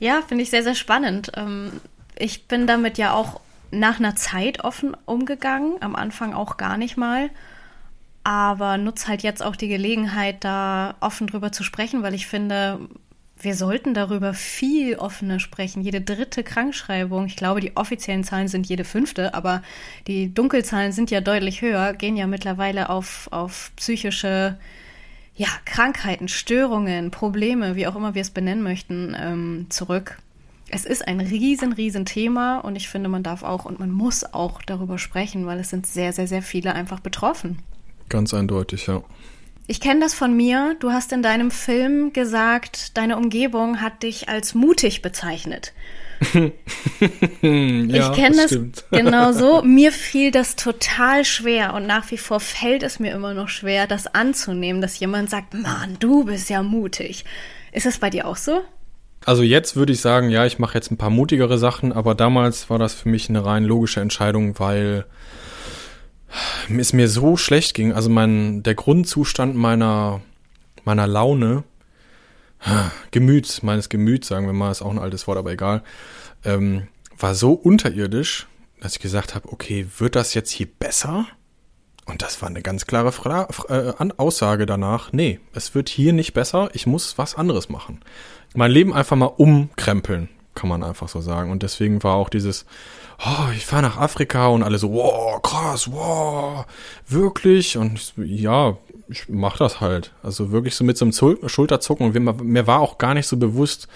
[0.00, 1.30] Ja, finde ich sehr, sehr spannend.
[1.36, 1.80] Ähm,
[2.18, 6.96] ich bin damit ja auch nach einer Zeit offen umgegangen, am Anfang auch gar nicht
[6.96, 7.30] mal.
[8.22, 12.80] Aber nutze halt jetzt auch die Gelegenheit, da offen drüber zu sprechen, weil ich finde,
[13.38, 15.80] wir sollten darüber viel offener sprechen.
[15.80, 19.62] Jede dritte Krankschreibung, ich glaube, die offiziellen Zahlen sind jede fünfte, aber
[20.06, 24.58] die Dunkelzahlen sind ja deutlich höher, gehen ja mittlerweile auf, auf psychische
[25.34, 30.18] ja, Krankheiten, Störungen, Probleme, wie auch immer wir es benennen möchten, ähm, zurück
[30.70, 34.24] es ist ein riesen, riesen Thema und ich finde, man darf auch und man muss
[34.24, 37.58] auch darüber sprechen, weil es sind sehr, sehr, sehr viele einfach betroffen.
[38.08, 39.02] Ganz eindeutig, ja.
[39.66, 40.74] Ich kenne das von mir.
[40.80, 45.72] Du hast in deinem Film gesagt, deine Umgebung hat dich als mutig bezeichnet.
[46.34, 46.50] ja,
[47.40, 49.62] ich kenne das, das genau so.
[49.62, 53.86] Mir fiel das total schwer und nach wie vor fällt es mir immer noch schwer,
[53.86, 57.24] das anzunehmen, dass jemand sagt, Mann, du bist ja mutig.
[57.72, 58.62] Ist das bei dir auch so?
[59.24, 62.70] Also jetzt würde ich sagen, ja, ich mache jetzt ein paar mutigere Sachen, aber damals
[62.70, 65.04] war das für mich eine rein logische Entscheidung, weil
[66.68, 67.92] es mir so schlecht ging.
[67.92, 70.22] Also mein der Grundzustand meiner
[70.84, 71.64] meiner Laune,
[73.10, 75.82] Gemüts, meines Gemüts, sagen wir mal, ist auch ein altes Wort, aber egal,
[76.44, 78.46] ähm, war so unterirdisch,
[78.80, 81.26] dass ich gesagt habe, okay, wird das jetzt hier besser?
[82.06, 85.12] Und das war eine ganz klare Fra äh, Aussage danach.
[85.12, 86.70] Nee, es wird hier nicht besser.
[86.72, 88.00] Ich muss was anderes machen
[88.54, 90.28] mein Leben einfach mal umkrempeln.
[90.54, 91.50] kann man einfach so sagen.
[91.50, 92.66] Und deswegen war auch dieses,
[93.24, 96.66] oh, ich fahre nach Afrika und alle so, wow, krass, wow,
[97.08, 97.76] wirklich?
[97.76, 98.76] Und ich ja,
[99.08, 100.12] ich mach das halt.
[100.22, 102.06] Also wirklich so mit so einem Schulterzucken.
[102.06, 103.88] Und mir war auch gar nicht so bewusst,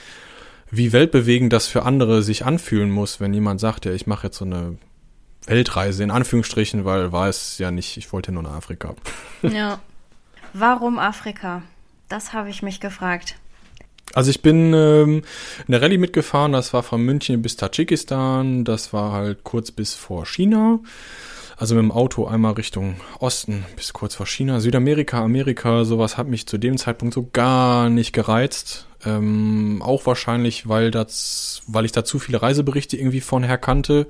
[0.70, 4.38] wie weltbewegend das für andere sich anfühlen muss, wenn jemand sagt, ja, ich mache jetzt
[4.38, 4.78] so eine
[5.46, 8.94] Weltreise in Anführungsstrichen, weil war es ja nicht, ich wollte nur nach Afrika.
[9.42, 9.78] Ja.
[10.54, 11.62] Warum Afrika?
[12.08, 13.36] Das habe ich mich gefragt.
[14.14, 15.22] Also ich bin ähm,
[15.66, 20.24] eine Rallye mitgefahren, das war von München bis Tadschikistan, das war halt kurz bis vor
[20.24, 20.78] China.
[21.56, 24.60] Also mit dem Auto einmal Richtung Osten bis kurz vor China.
[24.60, 28.86] Südamerika, Amerika, sowas hat mich zu dem Zeitpunkt so gar nicht gereizt.
[29.04, 34.06] Ähm, auch wahrscheinlich, weil das, weil ich da zu viele Reiseberichte irgendwie von her kannte.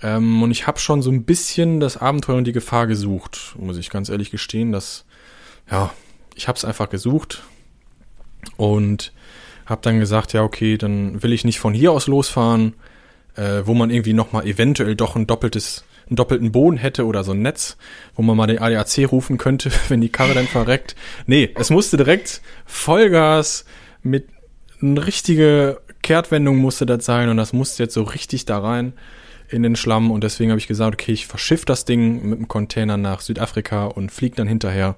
[0.00, 3.76] Ähm, und ich habe schon so ein bisschen das Abenteuer und die Gefahr gesucht, muss
[3.76, 4.70] ich ganz ehrlich gestehen.
[4.70, 5.04] Dass,
[5.70, 5.92] ja,
[6.34, 7.42] ich habe es einfach gesucht
[8.56, 9.12] und
[9.66, 12.74] habe dann gesagt, ja, okay, dann will ich nicht von hier aus losfahren,
[13.36, 17.32] äh, wo man irgendwie nochmal eventuell doch ein doppeltes einen doppelten Boden hätte oder so
[17.32, 17.76] ein Netz,
[18.14, 20.96] wo man mal den ADAC rufen könnte, wenn die Karre dann verreckt.
[21.26, 23.64] Nee, es musste direkt Vollgas
[24.02, 24.26] mit
[24.80, 28.92] eine richtige Kehrtwendung musste das sein und das musste jetzt so richtig da rein
[29.48, 32.48] in den Schlamm und deswegen habe ich gesagt, okay, ich verschiff das Ding mit dem
[32.48, 34.96] Container nach Südafrika und flieg dann hinterher.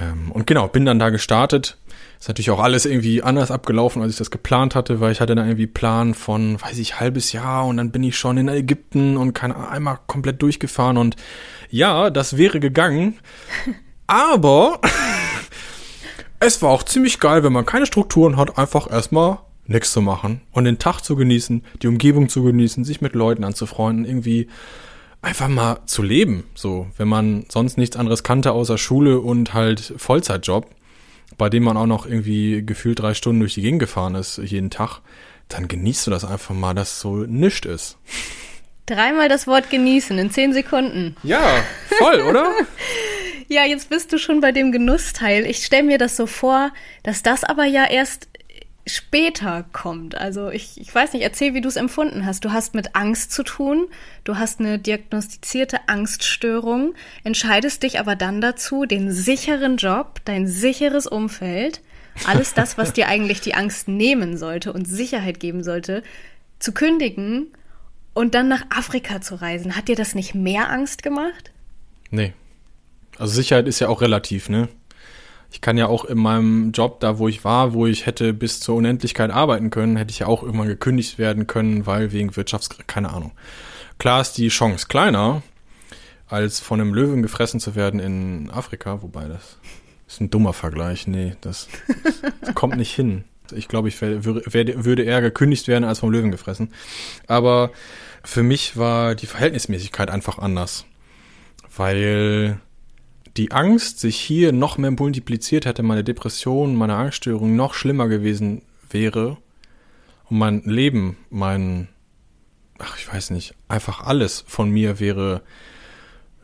[0.00, 1.78] Ähm, und genau, bin dann da gestartet.
[2.18, 5.34] Ist natürlich auch alles irgendwie anders abgelaufen, als ich das geplant hatte, weil ich hatte
[5.34, 9.16] dann irgendwie Plan von, weiß ich, halbes Jahr und dann bin ich schon in Ägypten
[9.16, 11.16] und kann einmal komplett durchgefahren und
[11.70, 13.18] ja, das wäre gegangen.
[14.06, 14.80] Aber
[16.40, 20.40] es war auch ziemlich geil, wenn man keine Strukturen hat, einfach erstmal nichts zu machen
[20.52, 24.48] und den Tag zu genießen, die Umgebung zu genießen, sich mit Leuten anzufreunden, irgendwie
[25.22, 26.44] einfach mal zu leben.
[26.54, 30.66] So, wenn man sonst nichts anderes kannte außer Schule und halt Vollzeitjob,
[31.38, 34.70] bei dem man auch noch irgendwie gefühlt drei Stunden durch die Gegend gefahren ist jeden
[34.70, 35.00] Tag,
[35.48, 37.98] dann genießt du das einfach mal, dass so nischt ist.
[38.86, 41.16] Dreimal das Wort genießen in zehn Sekunden.
[41.22, 41.42] Ja,
[41.98, 42.52] voll, oder?
[43.48, 45.44] ja, jetzt bist du schon bei dem Genussteil.
[45.44, 46.70] Ich stelle mir das so vor,
[47.02, 48.28] dass das aber ja erst
[48.86, 50.16] später kommt.
[50.16, 52.44] Also ich, ich weiß nicht, erzähl, wie du es empfunden hast.
[52.44, 53.88] Du hast mit Angst zu tun,
[54.24, 56.94] du hast eine diagnostizierte Angststörung,
[57.24, 61.82] entscheidest dich aber dann dazu, den sicheren Job, dein sicheres Umfeld,
[62.26, 66.02] alles das, was dir eigentlich die Angst nehmen sollte und Sicherheit geben sollte,
[66.58, 67.48] zu kündigen
[68.14, 69.76] und dann nach Afrika zu reisen.
[69.76, 71.50] Hat dir das nicht mehr Angst gemacht?
[72.10, 72.32] Nee.
[73.18, 74.68] Also Sicherheit ist ja auch relativ, ne?
[75.50, 78.60] Ich kann ja auch in meinem Job, da wo ich war, wo ich hätte bis
[78.60, 82.68] zur Unendlichkeit arbeiten können, hätte ich ja auch irgendwann gekündigt werden können, weil wegen Wirtschafts...
[82.86, 83.32] keine Ahnung.
[83.98, 85.42] Klar ist die Chance kleiner,
[86.28, 89.58] als von einem Löwen gefressen zu werden in Afrika, wobei das
[90.06, 91.06] ist ein dummer Vergleich.
[91.06, 91.68] Nee, das,
[92.40, 93.24] das kommt nicht hin.
[93.52, 96.72] Ich glaube, ich wär, wär, würde eher gekündigt werden, als vom Löwen gefressen.
[97.26, 97.70] Aber
[98.24, 100.84] für mich war die Verhältnismäßigkeit einfach anders.
[101.76, 102.60] Weil
[103.36, 108.62] die Angst sich hier noch mehr multipliziert hätte, meine Depression, meine Angststörung noch schlimmer gewesen
[108.90, 109.36] wäre
[110.28, 111.88] und mein Leben, mein,
[112.78, 115.42] ach, ich weiß nicht, einfach alles von mir wäre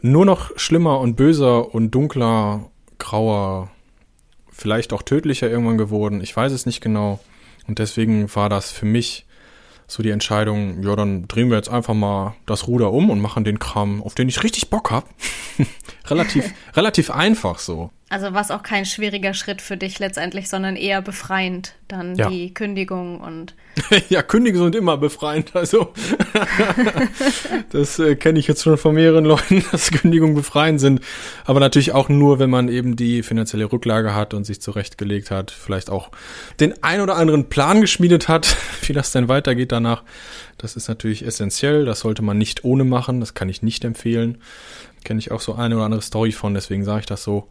[0.00, 3.70] nur noch schlimmer und böser und dunkler, grauer,
[4.50, 6.20] vielleicht auch tödlicher irgendwann geworden.
[6.20, 7.20] Ich weiß es nicht genau.
[7.68, 9.26] Und deswegen war das für mich
[9.92, 13.44] so die Entscheidung, ja, dann drehen wir jetzt einfach mal das Ruder um und machen
[13.44, 15.06] den Kram, auf den ich richtig Bock hab.
[16.06, 17.90] relativ, relativ einfach so.
[18.12, 22.28] Also war es auch kein schwieriger Schritt für dich letztendlich, sondern eher befreiend dann ja.
[22.28, 23.54] die Kündigung und.
[24.10, 25.56] ja, Kündigungen sind immer befreiend.
[25.56, 25.94] Also
[27.70, 31.00] das äh, kenne ich jetzt schon von mehreren Leuten, dass Kündigungen befreiend sind.
[31.46, 35.50] Aber natürlich auch nur, wenn man eben die finanzielle Rücklage hat und sich zurechtgelegt hat,
[35.50, 36.10] vielleicht auch
[36.60, 40.02] den ein oder anderen Plan geschmiedet hat, wie das denn weitergeht danach.
[40.58, 41.86] Das ist natürlich essentiell.
[41.86, 43.20] Das sollte man nicht ohne machen.
[43.20, 44.36] Das kann ich nicht empfehlen.
[45.02, 47.48] Kenne ich auch so eine oder andere Story von, deswegen sage ich das so.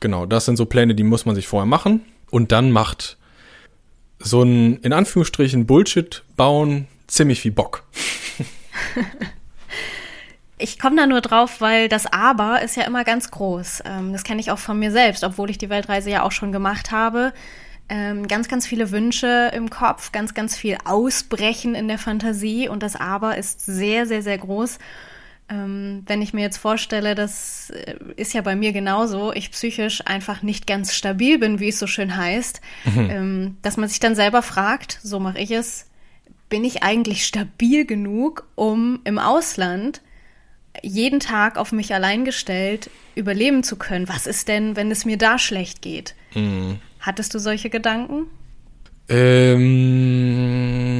[0.00, 2.02] Genau, das sind so Pläne, die muss man sich vorher machen.
[2.30, 3.16] Und dann macht
[4.18, 7.84] so ein, in Anführungsstrichen, Bullshit bauen ziemlich viel Bock.
[10.60, 13.84] Ich komme da nur drauf, weil das Aber ist ja immer ganz groß.
[13.86, 16.50] Ähm, das kenne ich auch von mir selbst, obwohl ich die Weltreise ja auch schon
[16.50, 17.32] gemacht habe.
[17.88, 22.82] Ähm, ganz, ganz viele Wünsche im Kopf, ganz, ganz viel Ausbrechen in der Fantasie und
[22.82, 24.78] das Aber ist sehr, sehr, sehr groß.
[25.50, 30.02] Ähm, wenn ich mir jetzt vorstelle, das äh, ist ja bei mir genauso, ich psychisch
[30.06, 33.10] einfach nicht ganz stabil bin, wie es so schön heißt, mhm.
[33.10, 35.86] ähm, dass man sich dann selber fragt, so mache ich es,
[36.48, 40.02] bin ich eigentlich stabil genug, um im Ausland
[40.82, 44.08] jeden Tag auf mich allein gestellt überleben zu können?
[44.08, 46.14] Was ist denn, wenn es mir da schlecht geht?
[46.34, 46.78] Mhm.
[47.00, 48.26] Hattest du solche Gedanken?
[49.10, 50.98] Ähm,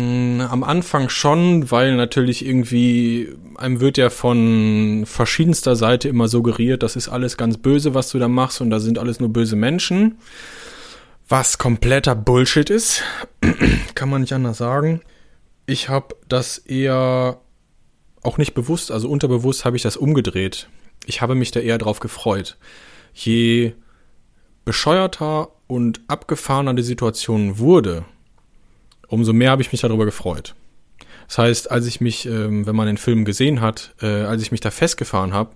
[0.49, 6.97] am Anfang schon, weil natürlich irgendwie einem wird ja von verschiedenster Seite immer suggeriert, das
[6.97, 10.19] ist alles ganz böse, was du da machst und da sind alles nur böse Menschen.
[11.29, 13.03] Was kompletter Bullshit ist,
[13.95, 15.03] kann man nicht anders sagen.
[15.67, 17.41] Ich habe das eher
[18.23, 20.71] auch nicht bewusst, also unterbewusst habe ich das umgedreht.
[21.05, 22.57] Ich habe mich da eher drauf gefreut.
[23.13, 23.75] Je
[24.65, 28.05] bescheuerter und abgefahrener die Situation wurde,
[29.07, 30.55] umso mehr habe ich mich darüber gefreut.
[31.29, 34.51] Das heißt, als ich mich, ähm, wenn man den Film gesehen hat, äh, als ich
[34.51, 35.51] mich da festgefahren habe,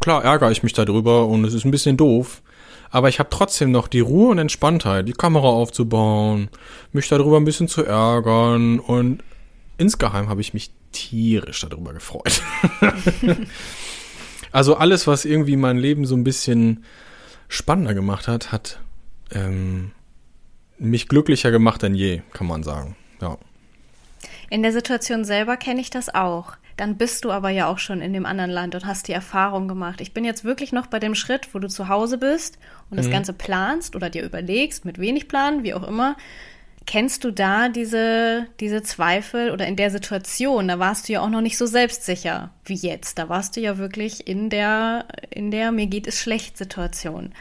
[0.00, 2.42] klar ärgere ich mich darüber und es ist ein bisschen doof,
[2.90, 6.48] aber ich habe trotzdem noch die Ruhe und Entspanntheit, die Kamera aufzubauen,
[6.92, 9.22] mich darüber ein bisschen zu ärgern und
[9.76, 12.40] insgeheim habe ich mich tierisch darüber gefreut.
[14.52, 16.84] also alles, was irgendwie mein Leben so ein bisschen
[17.48, 18.80] spannender gemacht hat, hat
[19.32, 19.92] ähm,
[20.78, 22.96] mich glücklicher gemacht denn je, kann man sagen.
[23.20, 23.38] Ja.
[24.50, 26.56] In der Situation selber kenne ich das auch.
[26.76, 29.68] Dann bist du aber ja auch schon in dem anderen Land und hast die Erfahrung
[29.68, 30.00] gemacht.
[30.00, 32.58] Ich bin jetzt wirklich noch bei dem Schritt, wo du zu Hause bist
[32.90, 33.12] und das mhm.
[33.12, 36.16] Ganze planst oder dir überlegst, mit wenig Plan, wie auch immer.
[36.86, 40.68] Kennst du da diese, diese Zweifel oder in der Situation?
[40.68, 43.18] Da warst du ja auch noch nicht so selbstsicher wie jetzt.
[43.18, 47.32] Da warst du ja wirklich in der, in der mir geht es schlecht Situation.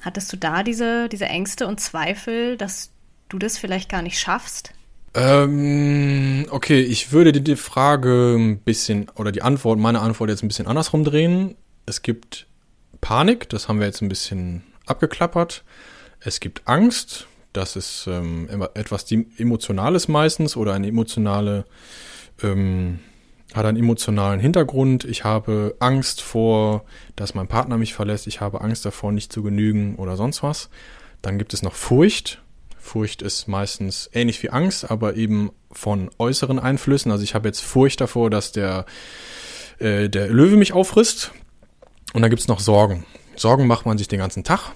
[0.00, 2.90] Hattest du da diese, diese Ängste und Zweifel, dass
[3.28, 4.72] du das vielleicht gar nicht schaffst?
[5.14, 10.48] Ähm, okay, ich würde die Frage ein bisschen oder die Antwort, meine Antwort jetzt ein
[10.48, 11.56] bisschen andersrum drehen.
[11.86, 12.46] Es gibt
[13.00, 15.64] Panik, das haben wir jetzt ein bisschen abgeklappert.
[16.20, 21.64] Es gibt Angst, das ist ähm, etwas Emotionales meistens oder eine emotionale,
[22.42, 23.00] ähm,
[23.54, 25.04] hat einen emotionalen Hintergrund.
[25.04, 26.84] Ich habe Angst vor,
[27.16, 28.26] dass mein Partner mich verlässt.
[28.26, 30.70] Ich habe Angst davor, nicht zu genügen oder sonst was.
[31.22, 32.42] Dann gibt es noch Furcht.
[32.78, 37.12] Furcht ist meistens ähnlich wie Angst, aber eben von äußeren Einflüssen.
[37.12, 38.86] Also ich habe jetzt Furcht davor, dass der,
[39.78, 41.32] äh, der Löwe mich auffrisst.
[42.12, 43.04] Und dann gibt es noch Sorgen.
[43.36, 44.72] Sorgen macht man sich den ganzen Tag.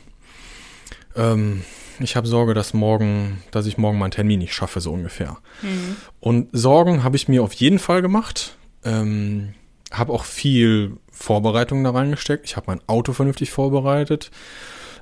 [1.16, 1.62] Ähm,
[2.00, 5.38] ich habe Sorge, dass morgen, dass ich morgen meinen Termin nicht schaffe, so ungefähr.
[5.62, 5.96] Mhm.
[6.20, 8.56] Und Sorgen habe ich mir auf jeden Fall gemacht.
[8.84, 9.54] Ähm,
[9.90, 12.46] habe auch viel Vorbereitung da reingesteckt.
[12.46, 14.30] Ich habe mein Auto vernünftig vorbereitet.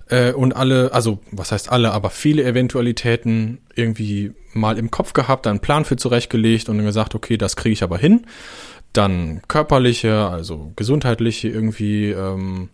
[0.08, 5.46] Äh, und alle, also was heißt alle, aber viele Eventualitäten irgendwie mal im Kopf gehabt,
[5.46, 8.26] einen Plan für zurechtgelegt und dann gesagt, okay, das kriege ich aber hin.
[8.92, 12.68] Dann körperliche, also gesundheitliche irgendwie ähm,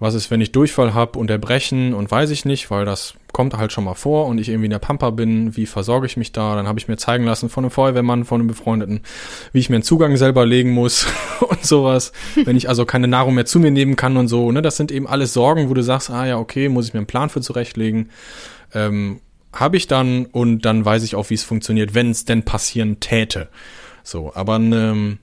[0.00, 3.56] was ist, wenn ich Durchfall habe und Erbrechen und weiß ich nicht, weil das kommt
[3.56, 6.30] halt schon mal vor und ich irgendwie in der Pampa bin, wie versorge ich mich
[6.30, 6.56] da?
[6.56, 9.00] Dann habe ich mir zeigen lassen von einem Feuerwehrmann, von einem Befreundeten,
[9.54, 11.06] wie ich mir einen Zugang selber legen muss
[11.48, 12.12] und sowas.
[12.44, 14.60] wenn ich also keine Nahrung mehr zu mir nehmen kann und so, ne?
[14.60, 17.06] Das sind eben alles Sorgen, wo du sagst, ah ja, okay, muss ich mir einen
[17.06, 18.10] Plan für zurechtlegen.
[18.74, 19.22] Ähm,
[19.54, 23.00] habe ich dann und dann weiß ich auch, wie es funktioniert, wenn es denn passieren
[23.00, 23.48] täte.
[24.02, 25.16] So, aber eine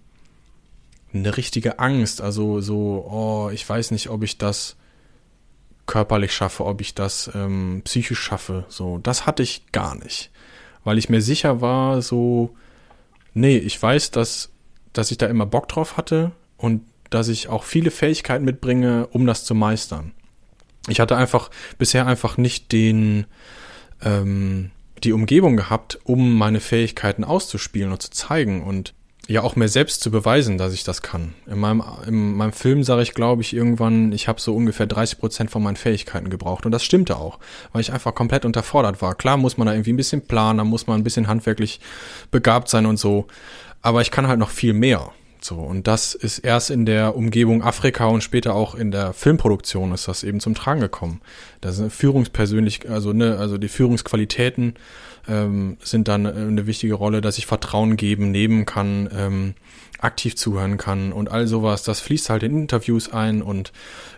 [1.13, 4.75] eine richtige Angst, also so, oh, ich weiß nicht, ob ich das
[5.87, 10.31] körperlich schaffe, ob ich das ähm, psychisch schaffe, so, das hatte ich gar nicht,
[10.83, 12.55] weil ich mir sicher war, so,
[13.33, 14.51] nee, ich weiß, dass,
[14.93, 19.25] dass ich da immer Bock drauf hatte und dass ich auch viele Fähigkeiten mitbringe, um
[19.25, 20.11] das zu meistern.
[20.87, 23.25] Ich hatte einfach bisher einfach nicht den,
[24.01, 24.71] ähm,
[25.03, 28.63] die Umgebung gehabt, um meine Fähigkeiten auszuspielen und zu zeigen.
[28.63, 28.93] Und
[29.27, 31.33] ja auch mir selbst zu beweisen, dass ich das kann.
[31.47, 35.19] In meinem, in meinem Film sage ich, glaube ich, irgendwann, ich habe so ungefähr 30
[35.19, 36.65] Prozent von meinen Fähigkeiten gebraucht.
[36.65, 37.39] Und das stimmte auch,
[37.73, 39.15] weil ich einfach komplett unterfordert war.
[39.15, 41.81] Klar muss man da irgendwie ein bisschen planen, da muss man ein bisschen handwerklich
[42.31, 43.27] begabt sein und so.
[43.81, 45.11] Aber ich kann halt noch viel mehr.
[45.41, 49.93] So, und das ist erst in der Umgebung Afrika und später auch in der Filmproduktion
[49.93, 51.21] ist das eben zum Tragen gekommen.
[51.61, 54.75] Da sind Führungspersönlich, also ne, also die Führungsqualitäten
[55.27, 59.53] ähm, sind dann eine wichtige Rolle, dass ich Vertrauen geben, nehmen kann, ähm,
[59.99, 61.83] aktiv zuhören kann und all sowas.
[61.83, 63.71] Das fließt halt in Interviews ein und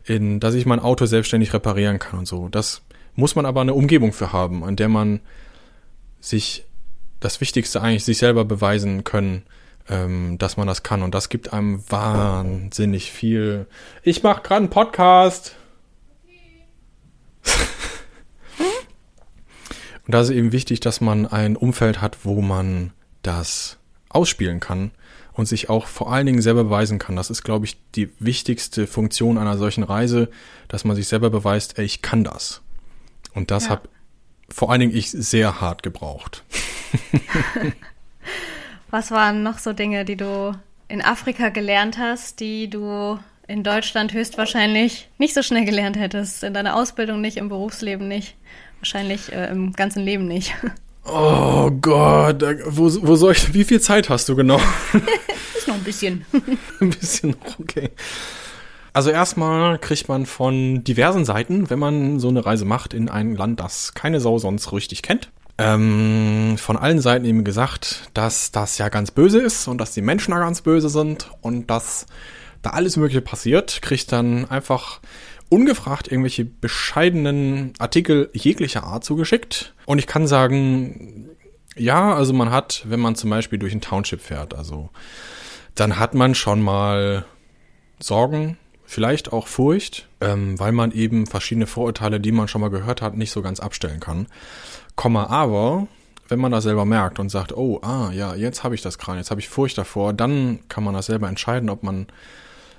[0.06, 2.50] in, dass ich mein Auto selbstständig reparieren kann und so.
[2.50, 2.82] Das
[3.16, 5.20] muss man aber eine Umgebung für haben, an der man
[6.20, 6.66] sich
[7.20, 9.44] das Wichtigste eigentlich sich selber beweisen können,
[9.90, 11.02] ähm, dass man das kann.
[11.02, 13.68] Und das gibt einem wahnsinnig viel.
[14.04, 15.56] Ich mache gerade einen Podcast.
[20.10, 23.78] Und da ist eben wichtig, dass man ein Umfeld hat, wo man das
[24.10, 24.90] ausspielen kann
[25.34, 27.16] und sich auch vor allen Dingen selber beweisen kann.
[27.16, 30.30] Das ist, glaube ich, die wichtigste Funktion einer solchen Reise,
[30.68, 32.62] dass man sich selber beweist, ey, ich kann das.
[33.36, 33.70] Und das ja.
[33.70, 33.88] habe
[34.50, 36.44] vor allen Dingen ich sehr hart gebraucht.
[38.90, 44.14] Was waren noch so Dinge, die du in Afrika gelernt hast, die du in Deutschland
[44.14, 48.36] höchstwahrscheinlich nicht so schnell gelernt hättest, in deiner Ausbildung nicht, im Berufsleben nicht?
[48.80, 50.54] Wahrscheinlich äh, im ganzen Lem nicht.
[51.06, 54.62] Oh Gott, wo, wo soll ich, wie viel Zeit hast du genau?
[55.58, 56.26] Ist noch ein bisschen.
[56.80, 57.90] ein bisschen, okay.
[58.94, 63.36] Also erstmal kriegt man von diversen Seiten, wenn man so eine Reise macht in ein
[63.36, 68.78] Land, das keine Sau sonst richtig kennt, ähm, von allen Seiten eben gesagt, dass das
[68.78, 72.08] ja ganz böse ist und dass die Menschen da ganz böse sind und dass
[72.62, 75.00] da alles Mögliche passiert, kriegt dann einfach
[75.50, 79.74] ungefragt irgendwelche bescheidenen Artikel jeglicher Art zugeschickt.
[79.86, 81.30] Und ich kann sagen,
[81.76, 84.90] ja, also man hat, wenn man zum Beispiel durch ein Township fährt, also
[85.76, 87.26] dann hat man schon mal
[88.00, 93.02] Sorgen, vielleicht auch Furcht, ähm, weil man eben verschiedene Vorurteile, die man schon mal gehört
[93.02, 94.28] hat, nicht so ganz abstellen kann.
[94.96, 95.88] Komma aber,
[96.28, 99.20] wenn man das selber merkt und sagt, oh, ah, ja, jetzt habe ich das gerade,
[99.20, 102.08] jetzt habe ich Furcht davor, dann kann man das selber entscheiden, ob man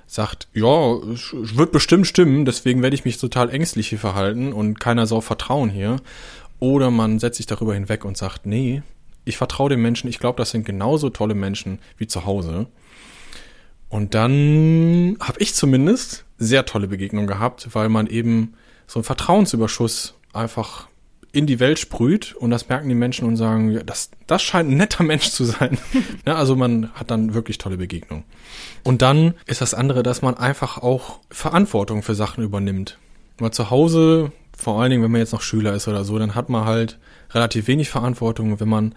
[0.07, 5.07] sagt, ja, wird bestimmt stimmen, deswegen werde ich mich total ängstlich hier verhalten und keiner
[5.07, 5.97] soll vertrauen hier.
[6.59, 8.83] Oder man setzt sich darüber hinweg und sagt, nee,
[9.25, 12.67] ich vertraue den Menschen, ich glaube, das sind genauso tolle Menschen wie zu Hause.
[13.89, 18.53] Und dann habe ich zumindest sehr tolle Begegnungen gehabt, weil man eben
[18.87, 20.87] so einen Vertrauensüberschuss einfach
[21.31, 24.69] in die Welt sprüht und das merken die Menschen und sagen, ja, das, das scheint
[24.69, 25.77] ein netter Mensch zu sein.
[26.25, 28.25] ja, also man hat dann wirklich tolle Begegnungen.
[28.83, 32.97] Und dann ist das andere, dass man einfach auch Verantwortung für Sachen übernimmt.
[33.37, 36.35] Weil zu Hause, vor allen Dingen, wenn man jetzt noch Schüler ist oder so, dann
[36.35, 36.99] hat man halt
[37.31, 38.95] relativ wenig Verantwortung, wenn man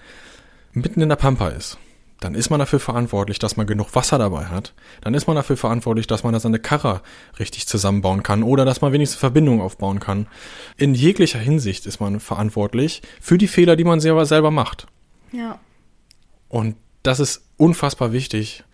[0.73, 1.79] mitten in der Pampa ist
[2.21, 4.73] dann ist man dafür verantwortlich, dass man genug Wasser dabei hat.
[5.03, 7.03] Dann ist man dafür verantwortlich, dass man da seine Karre
[7.39, 10.27] richtig zusammenbauen kann oder dass man wenigstens Verbindungen aufbauen kann.
[10.77, 14.87] In jeglicher Hinsicht ist man verantwortlich für die Fehler, die man selber, selber macht.
[15.33, 15.59] Ja.
[16.49, 18.65] Und das ist unfassbar wichtig,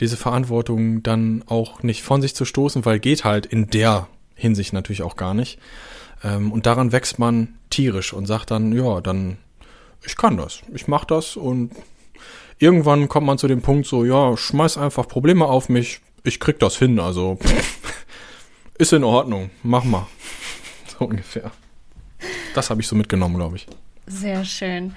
[0.00, 4.72] diese Verantwortung dann auch nicht von sich zu stoßen, weil geht halt in der Hinsicht
[4.72, 5.58] natürlich auch gar nicht.
[6.22, 9.38] Ähm, und daran wächst man tierisch und sagt dann, ja, dann,
[10.04, 11.70] ich kann das, ich mach das und
[12.58, 16.58] irgendwann kommt man zu dem Punkt so, ja, schmeiß einfach Probleme auf mich, ich krieg
[16.58, 17.38] das hin, also
[18.78, 20.06] ist in Ordnung, mach mal.
[20.98, 21.50] So ungefähr.
[22.54, 23.66] Das habe ich so mitgenommen, glaube ich.
[24.06, 24.94] Sehr schön.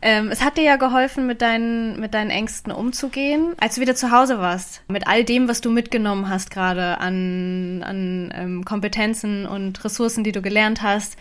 [0.00, 3.94] Ähm, es hat dir ja geholfen, mit deinen, mit deinen Ängsten umzugehen, als du wieder
[3.94, 4.82] zu Hause warst.
[4.88, 10.32] Mit all dem, was du mitgenommen hast, gerade an, an ähm, Kompetenzen und Ressourcen, die
[10.32, 11.16] du gelernt hast.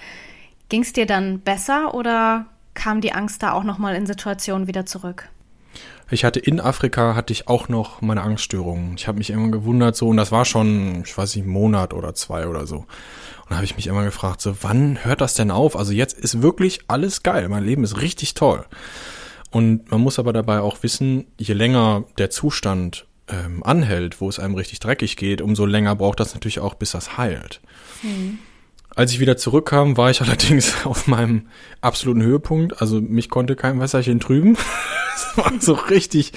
[0.69, 4.85] Ging es dir dann besser oder kam die Angst da auch nochmal in Situationen wieder
[4.85, 5.29] zurück?
[6.11, 8.95] Ich hatte in Afrika hatte ich auch noch meine Angststörungen.
[8.97, 11.93] Ich habe mich immer gewundert so und das war schon, ich weiß nicht, einen Monat
[11.93, 12.79] oder zwei oder so.
[12.79, 12.87] Und
[13.49, 15.77] da habe ich mich immer gefragt, so wann hört das denn auf?
[15.77, 18.65] Also jetzt ist wirklich alles geil, mein Leben ist richtig toll.
[19.51, 24.39] Und man muss aber dabei auch wissen, je länger der Zustand ähm, anhält, wo es
[24.39, 27.61] einem richtig dreckig geht, umso länger braucht das natürlich auch, bis das heilt.
[28.03, 28.39] Mhm.
[28.95, 31.47] Als ich wieder zurückkam, war ich allerdings auf meinem
[31.81, 32.81] absoluten Höhepunkt.
[32.81, 34.57] Also mich konnte kein Wässerchen trüben.
[35.13, 36.31] Es war so richtig,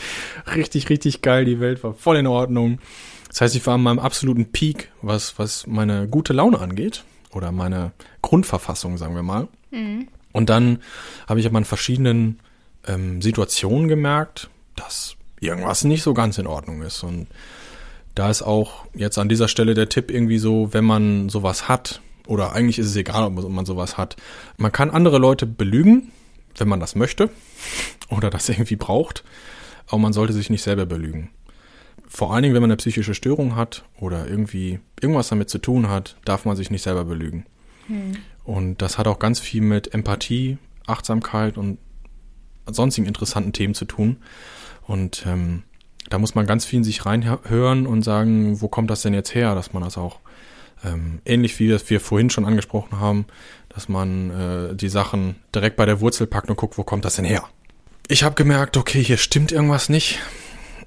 [0.55, 1.45] richtig, richtig geil.
[1.45, 2.81] Die Welt war voll in Ordnung.
[3.29, 7.05] Das heißt, ich war an meinem absoluten Peak, was, was meine gute Laune angeht.
[7.31, 9.49] Oder meine Grundverfassung, sagen wir mal.
[9.71, 10.09] Mhm.
[10.33, 10.81] Und dann
[11.29, 12.41] habe ich aber in verschiedenen
[12.87, 17.03] ähm, Situationen gemerkt, dass irgendwas nicht so ganz in Ordnung ist.
[17.05, 17.29] Und
[18.15, 22.01] da ist auch jetzt an dieser Stelle der Tipp irgendwie so, wenn man sowas hat,
[22.27, 24.17] oder eigentlich ist es egal, ob man sowas hat.
[24.57, 26.11] Man kann andere Leute belügen,
[26.57, 27.31] wenn man das möchte
[28.09, 29.25] oder das irgendwie braucht,
[29.87, 31.31] aber man sollte sich nicht selber belügen.
[32.09, 35.89] Vor allen Dingen, wenn man eine psychische Störung hat oder irgendwie irgendwas damit zu tun
[35.89, 37.45] hat, darf man sich nicht selber belügen.
[37.89, 38.13] Hm.
[38.45, 41.79] Und das hat auch ganz viel mit Empathie, Achtsamkeit und
[42.67, 44.19] sonstigen interessanten Themen zu tun.
[44.87, 45.65] Und ähm,
[46.11, 49.35] da muss man ganz viel in sich reinhören und sagen, wo kommt das denn jetzt
[49.35, 50.21] her, dass man das auch
[50.85, 53.27] ähm, ähnlich wie wir vorhin schon angesprochen haben,
[53.69, 57.17] dass man äh, die Sachen direkt bei der Wurzel packt und guckt, wo kommt das
[57.17, 57.45] denn her.
[58.07, 60.21] Ich habe gemerkt, okay, hier stimmt irgendwas nicht.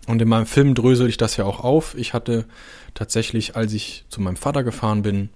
[0.08, 1.96] Und in meinem Film drösel ich das ja auch auf.
[1.96, 2.46] Ich hatte
[2.94, 5.30] tatsächlich, als ich zu meinem Vater gefahren bin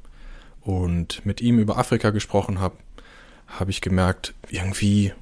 [0.62, 2.78] und mit ihm über Afrika gesprochen habe,
[3.47, 5.13] habe ich gemerkt, irgendwie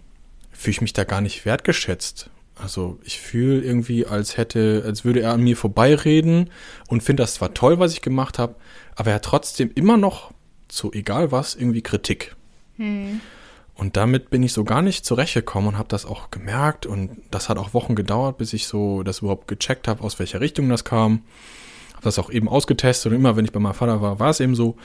[0.52, 2.30] fühle ich mich da gar nicht wertgeschätzt.
[2.62, 6.50] Also ich fühle irgendwie, als hätte, als würde er an mir vorbeireden
[6.88, 8.55] und finde das zwar toll, was ich gemacht habe,
[8.95, 10.32] aber er hat trotzdem immer noch,
[10.72, 12.36] so egal was, irgendwie Kritik.
[12.78, 13.22] Hm.
[13.76, 17.47] Und damit bin ich so gar nicht zurechtgekommen und habe das auch gemerkt und das
[17.47, 20.84] hat auch Wochen gedauert, bis ich so das überhaupt gecheckt habe, aus welcher Richtung das
[20.84, 21.22] kam.
[21.93, 24.41] Habe das auch eben ausgetestet und immer, wenn ich bei meinem Vater war, war es
[24.41, 24.76] eben so.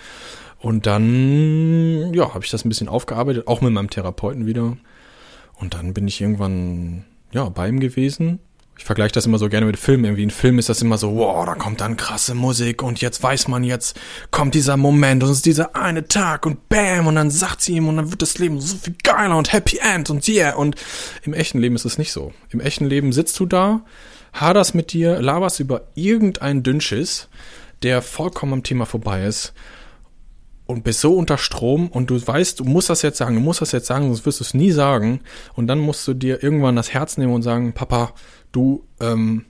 [0.60, 4.76] Und dann, ja, habe ich das ein bisschen aufgearbeitet, auch mit meinem Therapeuten wieder.
[5.56, 7.04] Und dann bin ich irgendwann,
[7.34, 8.38] ja, bei ihm gewesen
[8.78, 10.04] Ich vergleiche das immer so gerne mit Filmen.
[10.04, 13.22] Irgendwie in Film ist das immer so, wow, da kommt dann krasse Musik und jetzt
[13.22, 13.98] weiß man, jetzt
[14.30, 17.74] kommt dieser Moment und es ist dieser eine Tag und bam und dann sagt sie
[17.74, 20.54] ihm und dann wird das Leben so viel geiler und Happy End und yeah.
[20.54, 20.76] Und
[21.24, 22.32] im echten Leben ist es nicht so.
[22.50, 23.82] Im echten Leben sitzt du da,
[24.32, 27.28] haderst mit dir, laberst über irgendeinen Dünnschiss,
[27.82, 29.52] der vollkommen am Thema vorbei ist
[30.66, 33.60] und bist so unter Strom und du weißt, du musst das jetzt sagen, du musst
[33.60, 35.20] das jetzt sagen, sonst wirst du es nie sagen.
[35.54, 38.14] Und dann musst du dir irgendwann das Herz nehmen und sagen, Papa,
[38.52, 39.44] du, ähm,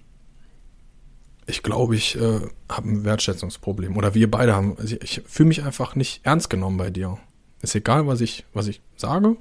[1.47, 3.97] ich glaube, ich äh, habe ein Wertschätzungsproblem.
[3.97, 7.19] Oder wir beide haben, also ich, ich fühle mich einfach nicht ernst genommen bei dir.
[7.63, 9.37] Ist egal, was ich, was ich sage.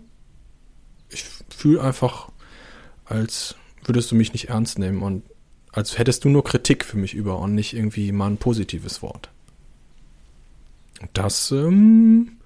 [1.09, 2.29] Ich fühle einfach,
[3.05, 5.23] als würdest du mich nicht ernst nehmen und
[5.71, 9.32] als hättest du nur Kritik für mich über und nicht irgendwie mal ein positives Wort.
[11.13, 12.37] Das ähm,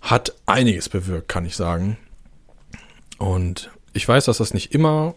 [0.00, 1.98] hat einiges bewirkt, kann ich sagen.
[3.18, 5.14] Und ich weiß, dass das nicht immer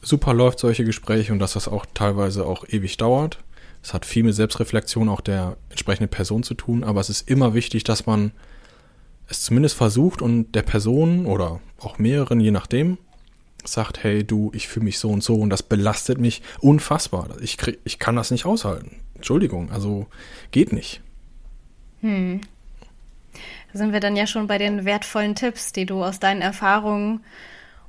[0.00, 3.38] super läuft, solche Gespräche, und dass das auch teilweise auch ewig dauert.
[3.82, 7.54] Es hat viel mit Selbstreflexion auch der entsprechenden Person zu tun, aber es ist immer
[7.54, 8.32] wichtig, dass man
[9.28, 12.98] es zumindest versucht und der Person oder auch mehreren, je nachdem,
[13.64, 17.28] sagt, hey du, ich fühle mich so und so und das belastet mich unfassbar.
[17.40, 18.96] Ich, krieg, ich kann das nicht aushalten.
[19.14, 20.06] Entschuldigung, also
[20.52, 21.00] geht nicht.
[22.00, 22.40] Hm.
[23.72, 27.20] Da sind wir dann ja schon bei den wertvollen Tipps, die du aus deinen Erfahrungen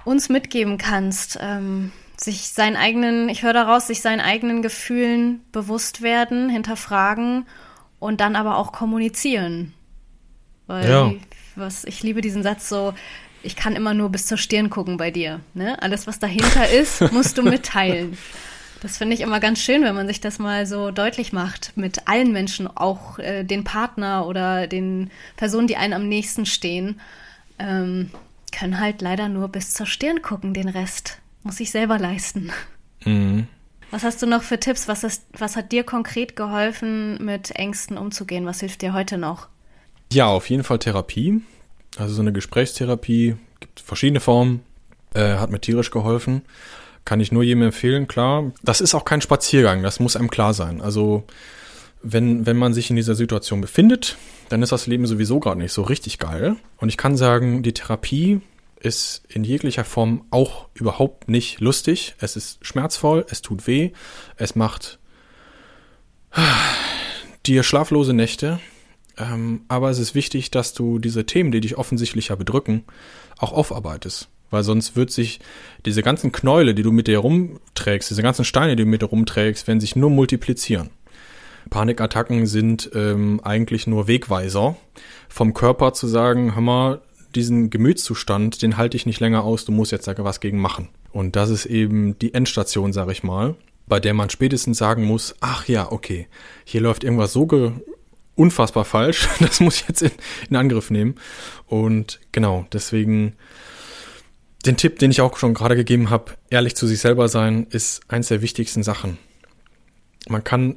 [0.04, 1.38] uns mitgeben kannst.
[1.42, 7.46] Ähm, sich seinen eigenen, ich höre daraus, sich seinen eigenen Gefühlen bewusst werden, hinterfragen
[8.00, 9.74] und dann aber auch kommunizieren.
[10.66, 11.14] Weil ja.
[11.56, 12.94] was, ich liebe diesen Satz so,
[13.44, 15.42] ich kann immer nur bis zur Stirn gucken bei dir.
[15.54, 15.82] Ne?
[15.82, 18.18] Alles, was dahinter ist, musst du mitteilen.
[18.88, 22.08] Das finde ich immer ganz schön, wenn man sich das mal so deutlich macht mit
[22.08, 27.02] allen Menschen, auch äh, den Partner oder den Personen, die einem am nächsten stehen,
[27.60, 28.12] ähm,
[28.58, 30.54] können halt leider nur bis zur Stirn gucken.
[30.54, 32.50] Den Rest muss ich selber leisten.
[33.04, 33.48] Mhm.
[33.92, 34.88] Was hast du noch für Tipps?
[34.88, 38.46] Was, ist, was hat dir konkret geholfen, mit Ängsten umzugehen?
[38.46, 39.50] Was hilft dir heute noch?
[40.14, 41.42] Ja, auf jeden Fall Therapie.
[41.98, 44.62] Also so eine Gesprächstherapie gibt verschiedene Formen.
[45.14, 46.44] Äh, hat mir tierisch geholfen.
[47.08, 48.52] Kann ich nur jedem empfehlen, klar.
[48.64, 50.82] Das ist auch kein Spaziergang, das muss einem klar sein.
[50.82, 51.24] Also
[52.04, 54.18] wenn, wenn man sich in dieser Situation befindet,
[54.50, 56.58] dann ist das Leben sowieso gerade nicht so richtig geil.
[56.76, 58.42] Und ich kann sagen, die Therapie
[58.78, 62.16] ist in jeglicher Form auch überhaupt nicht lustig.
[62.20, 63.92] Es ist schmerzvoll, es tut weh,
[64.36, 65.00] es macht
[67.46, 68.60] dir schlaflose Nächte.
[69.18, 72.84] Ähm, aber es ist wichtig, dass du diese Themen, die dich offensichtlich ja bedrücken,
[73.38, 74.28] auch aufarbeitest.
[74.50, 75.40] Weil sonst wird sich
[75.86, 79.08] diese ganzen Knäule, die du mit dir rumträgst, diese ganzen Steine, die du mit dir
[79.08, 80.90] rumträgst, werden sich nur multiplizieren.
[81.70, 84.78] Panikattacken sind ähm, eigentlich nur Wegweiser
[85.28, 87.02] vom Körper zu sagen, hör mal,
[87.36, 90.90] diesen Gemütszustand, den halte ich nicht länger aus, du musst jetzt da was gegen machen.
[91.12, 93.56] Und das ist eben die Endstation, sag ich mal,
[93.88, 96.28] bei der man spätestens sagen muss, ach ja, okay,
[96.64, 97.48] hier läuft irgendwas so
[98.36, 100.12] unfassbar falsch, das muss ich jetzt in,
[100.50, 101.16] in Angriff nehmen.
[101.66, 103.34] Und genau, deswegen
[104.66, 108.02] den Tipp, den ich auch schon gerade gegeben habe, ehrlich zu sich selber sein, ist
[108.08, 109.18] eins der wichtigsten Sachen.
[110.28, 110.76] Man kann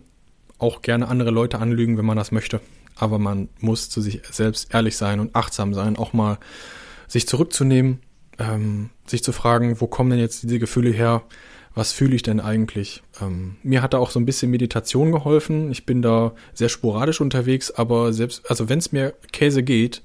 [0.59, 2.61] auch gerne andere Leute anlügen, wenn man das möchte,
[2.97, 6.39] aber man muss zu sich selbst ehrlich sein und achtsam sein, auch mal
[7.09, 8.01] sich zurückzunehmen,
[8.39, 11.23] ähm, sich zu fragen, wo kommen denn jetzt diese Gefühle her?
[11.75, 13.03] Was fühle ich denn eigentlich?
[13.21, 15.71] Ähm, mir hat da auch so ein bisschen Meditation geholfen.
[15.71, 20.03] Ich bin da sehr sporadisch unterwegs, aber selbst, also wenn es mir Käse geht,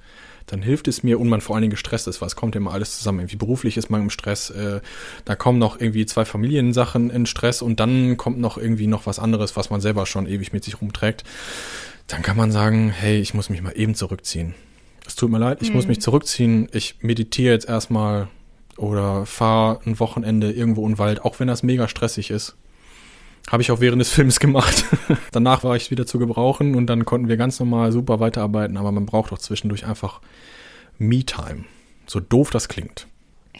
[0.47, 2.71] dann hilft es mir und man vor allen Dingen gestresst ist, weil es kommt immer
[2.71, 3.19] alles zusammen.
[3.19, 4.81] Irgendwie beruflich ist man im Stress, äh,
[5.25, 9.19] da kommen noch irgendwie zwei Familiensachen in Stress und dann kommt noch irgendwie noch was
[9.19, 11.23] anderes, was man selber schon ewig mit sich rumträgt.
[12.07, 14.53] Dann kann man sagen, hey, ich muss mich mal eben zurückziehen.
[15.07, 15.75] Es tut mir leid, ich mhm.
[15.75, 16.67] muss mich zurückziehen.
[16.71, 18.27] Ich meditiere jetzt erstmal
[18.77, 22.55] oder fahre ein Wochenende irgendwo in den Wald, auch wenn das mega stressig ist.
[23.51, 24.85] Habe ich auch während des Films gemacht.
[25.31, 28.91] Danach war ich wieder zu gebrauchen und dann konnten wir ganz normal super weiterarbeiten, aber
[28.91, 30.19] man braucht doch zwischendurch einfach
[30.97, 31.65] Me-Time.
[32.07, 33.07] So doof das klingt.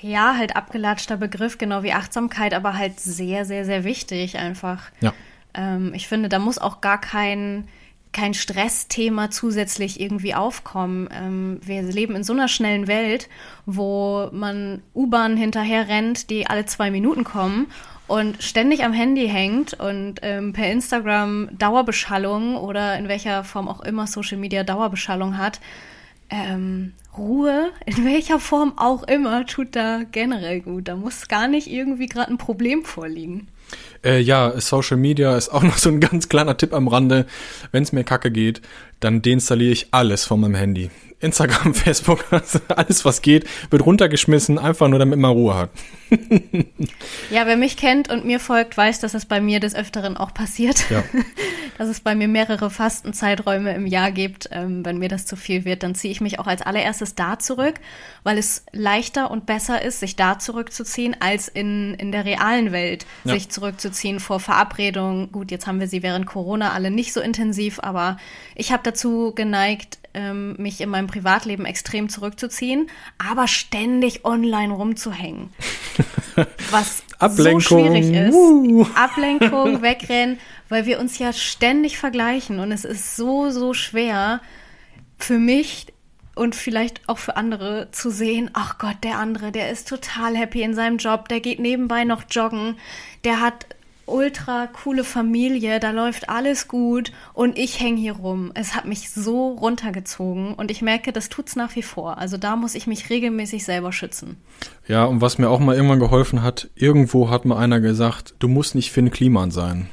[0.02, 4.92] Ja, halt abgelatschter Begriff, genau wie Achtsamkeit, aber halt sehr, sehr, sehr wichtig einfach.
[5.02, 5.14] Ja.
[5.54, 7.68] Ähm, ich finde, da muss auch gar kein,
[8.12, 11.10] kein Stressthema zusätzlich irgendwie aufkommen.
[11.12, 13.30] Ähm, wir leben in so einer schnellen Welt,
[13.66, 17.68] wo man U-Bahn hinterher rennt, die alle zwei Minuten kommen
[18.08, 23.82] und ständig am Handy hängt und ähm, per Instagram Dauerbeschallung oder in welcher Form auch
[23.82, 25.60] immer Social Media Dauerbeschallung hat,
[26.30, 30.88] ähm, Ruhe, in welcher Form auch immer, tut da generell gut.
[30.88, 33.48] Da muss gar nicht irgendwie gerade ein Problem vorliegen.
[34.04, 37.26] Äh, ja, Social Media ist auch noch so ein ganz kleiner Tipp am Rande.
[37.72, 38.62] Wenn es mir kacke geht,
[39.00, 40.90] dann deinstalliere ich alles von meinem Handy.
[41.20, 45.70] Instagram, Facebook, alles was geht, wird runtergeschmissen, einfach nur damit man Ruhe hat.
[47.32, 50.34] ja, wer mich kennt und mir folgt, weiß, dass es bei mir des Öfteren auch
[50.34, 50.90] passiert.
[50.90, 51.04] Ja.
[51.78, 54.50] dass es bei mir mehrere Fastenzeiträume im Jahr gibt.
[54.52, 57.40] Ähm, wenn mir das zu viel wird, dann ziehe ich mich auch als allererstes da
[57.40, 57.76] zurück,
[58.24, 63.06] weil es leichter und besser ist, sich da zurückzuziehen, als in, in der realen Welt
[63.24, 63.34] ja.
[63.34, 65.32] sich zurückzuziehen vor Verabredungen.
[65.32, 68.18] Gut, jetzt haben wir sie während Corona alle nicht so intensiv, aber
[68.56, 75.50] ich habe dazu geneigt, ähm, mich in meinem Privatleben extrem zurückzuziehen, aber ständig online rumzuhängen.
[76.72, 77.62] Was Ablenkung.
[77.62, 78.34] so schwierig ist.
[78.34, 78.88] Uh.
[78.96, 80.40] Ablenkung, wegrennen,
[80.70, 84.42] weil wir uns ja ständig vergleichen und es ist so, so schwer
[85.18, 85.88] für mich
[86.36, 90.62] und vielleicht auch für andere zu sehen, ach Gott, der andere, der ist total happy
[90.62, 92.78] in seinem Job, der geht nebenbei noch joggen,
[93.24, 93.66] der hat
[94.06, 98.52] ultra coole Familie, da läuft alles gut und ich hänge hier rum.
[98.54, 102.18] Es hat mich so runtergezogen und ich merke, das tut's nach wie vor.
[102.18, 104.38] Also da muss ich mich regelmäßig selber schützen.
[104.88, 108.48] Ja, und was mir auch mal irgendwann geholfen hat, irgendwo hat mal einer gesagt, du
[108.48, 109.88] musst nicht Finn Kliman sein.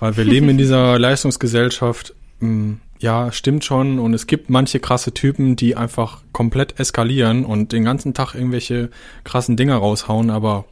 [0.00, 3.98] Weil wir leben in dieser Leistungsgesellschaft, hm, ja, stimmt schon.
[3.98, 8.90] Und es gibt manche krasse Typen, die einfach komplett eskalieren und den ganzen Tag irgendwelche
[9.24, 10.64] krassen Dinger raushauen, aber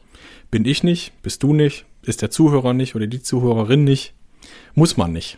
[0.51, 4.13] bin ich nicht, bist du nicht, ist der Zuhörer nicht oder die Zuhörerin nicht,
[4.75, 5.37] muss man nicht.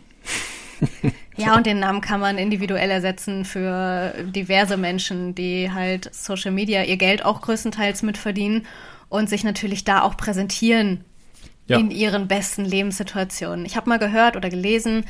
[1.38, 6.84] ja, und den Namen kann man individuell ersetzen für diverse Menschen, die halt Social Media
[6.84, 8.66] ihr Geld auch größtenteils mitverdienen
[9.10, 11.04] und sich natürlich da auch präsentieren
[11.68, 11.78] ja.
[11.78, 13.66] in ihren besten Lebenssituationen.
[13.66, 15.06] Ich habe mal gehört oder gelesen,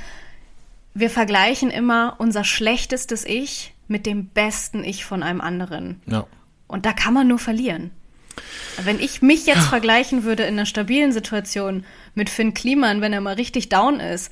[0.94, 6.02] wir vergleichen immer unser schlechtestes Ich mit dem besten Ich von einem anderen.
[6.06, 6.26] Ja.
[6.68, 7.92] Und da kann man nur verlieren.
[8.84, 13.22] Wenn ich mich jetzt vergleichen würde in einer stabilen Situation mit Finn Kliman, wenn er
[13.22, 14.32] mal richtig down ist,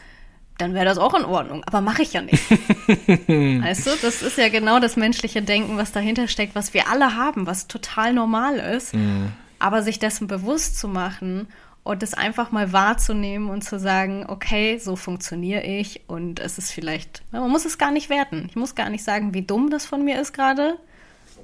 [0.57, 1.63] dann wäre das auch in Ordnung.
[1.65, 2.51] Aber mache ich ja nicht.
[3.27, 7.15] weißt du, das ist ja genau das menschliche Denken, was dahinter steckt, was wir alle
[7.15, 8.93] haben, was total normal ist.
[8.93, 9.31] Mhm.
[9.59, 11.47] Aber sich dessen bewusst zu machen
[11.83, 16.71] und es einfach mal wahrzunehmen und zu sagen, okay, so funktioniere ich und es ist
[16.71, 18.45] vielleicht, man muss es gar nicht werten.
[18.49, 20.77] Ich muss gar nicht sagen, wie dumm das von mir ist gerade.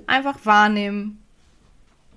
[0.07, 1.18] Einfach wahrnehmen,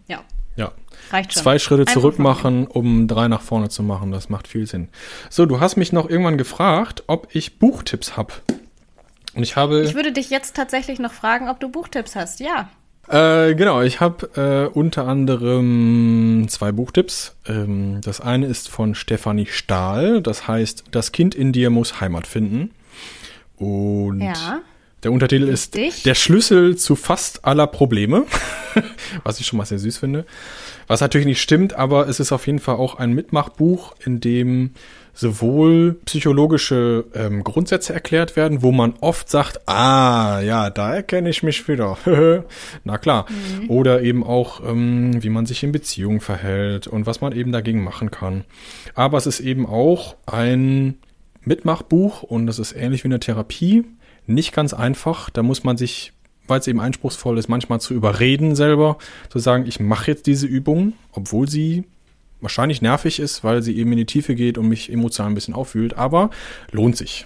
[0.06, 0.22] ja.
[0.56, 0.72] Ja.
[1.10, 1.42] Reicht schon.
[1.42, 4.12] Zwei Schritte Einfach zurück machen, um drei nach vorne zu machen.
[4.12, 4.88] Das macht viel Sinn.
[5.30, 8.34] So, du hast mich noch irgendwann gefragt, ob ich Buchtipps habe.
[9.34, 9.82] Und ich habe.
[9.82, 12.40] Ich würde dich jetzt tatsächlich noch fragen, ob du Buchtipps hast.
[12.40, 12.68] Ja.
[13.08, 17.34] Äh, genau, ich habe äh, unter anderem zwei Buchtipps.
[17.46, 20.22] Ähm, das eine ist von Stefanie Stahl.
[20.22, 22.70] Das heißt, das Kind in dir muss Heimat finden.
[23.56, 24.60] Und ja.
[25.02, 25.88] Der Untertitel Richtig.
[25.88, 28.24] ist Der Schlüssel zu fast aller Probleme,
[29.24, 30.24] was ich schon mal sehr süß finde.
[30.86, 34.70] Was natürlich nicht stimmt, aber es ist auf jeden Fall auch ein Mitmachbuch, in dem
[35.14, 41.42] sowohl psychologische ähm, Grundsätze erklärt werden, wo man oft sagt, ah, ja, da erkenne ich
[41.42, 41.98] mich wieder.
[42.84, 43.26] Na klar.
[43.28, 43.70] Mhm.
[43.70, 47.84] Oder eben auch, ähm, wie man sich in Beziehungen verhält und was man eben dagegen
[47.84, 48.44] machen kann.
[48.94, 50.98] Aber es ist eben auch ein
[51.44, 53.84] Mitmachbuch und es ist ähnlich wie eine Therapie
[54.26, 55.30] nicht ganz einfach.
[55.30, 56.12] Da muss man sich,
[56.46, 58.98] weil es eben einspruchsvoll ist, manchmal zu überreden selber,
[59.30, 61.84] zu sagen, ich mache jetzt diese Übung, obwohl sie
[62.40, 65.54] wahrscheinlich nervig ist, weil sie eben in die Tiefe geht und mich emotional ein bisschen
[65.54, 66.30] auffühlt, aber
[66.70, 67.24] lohnt sich.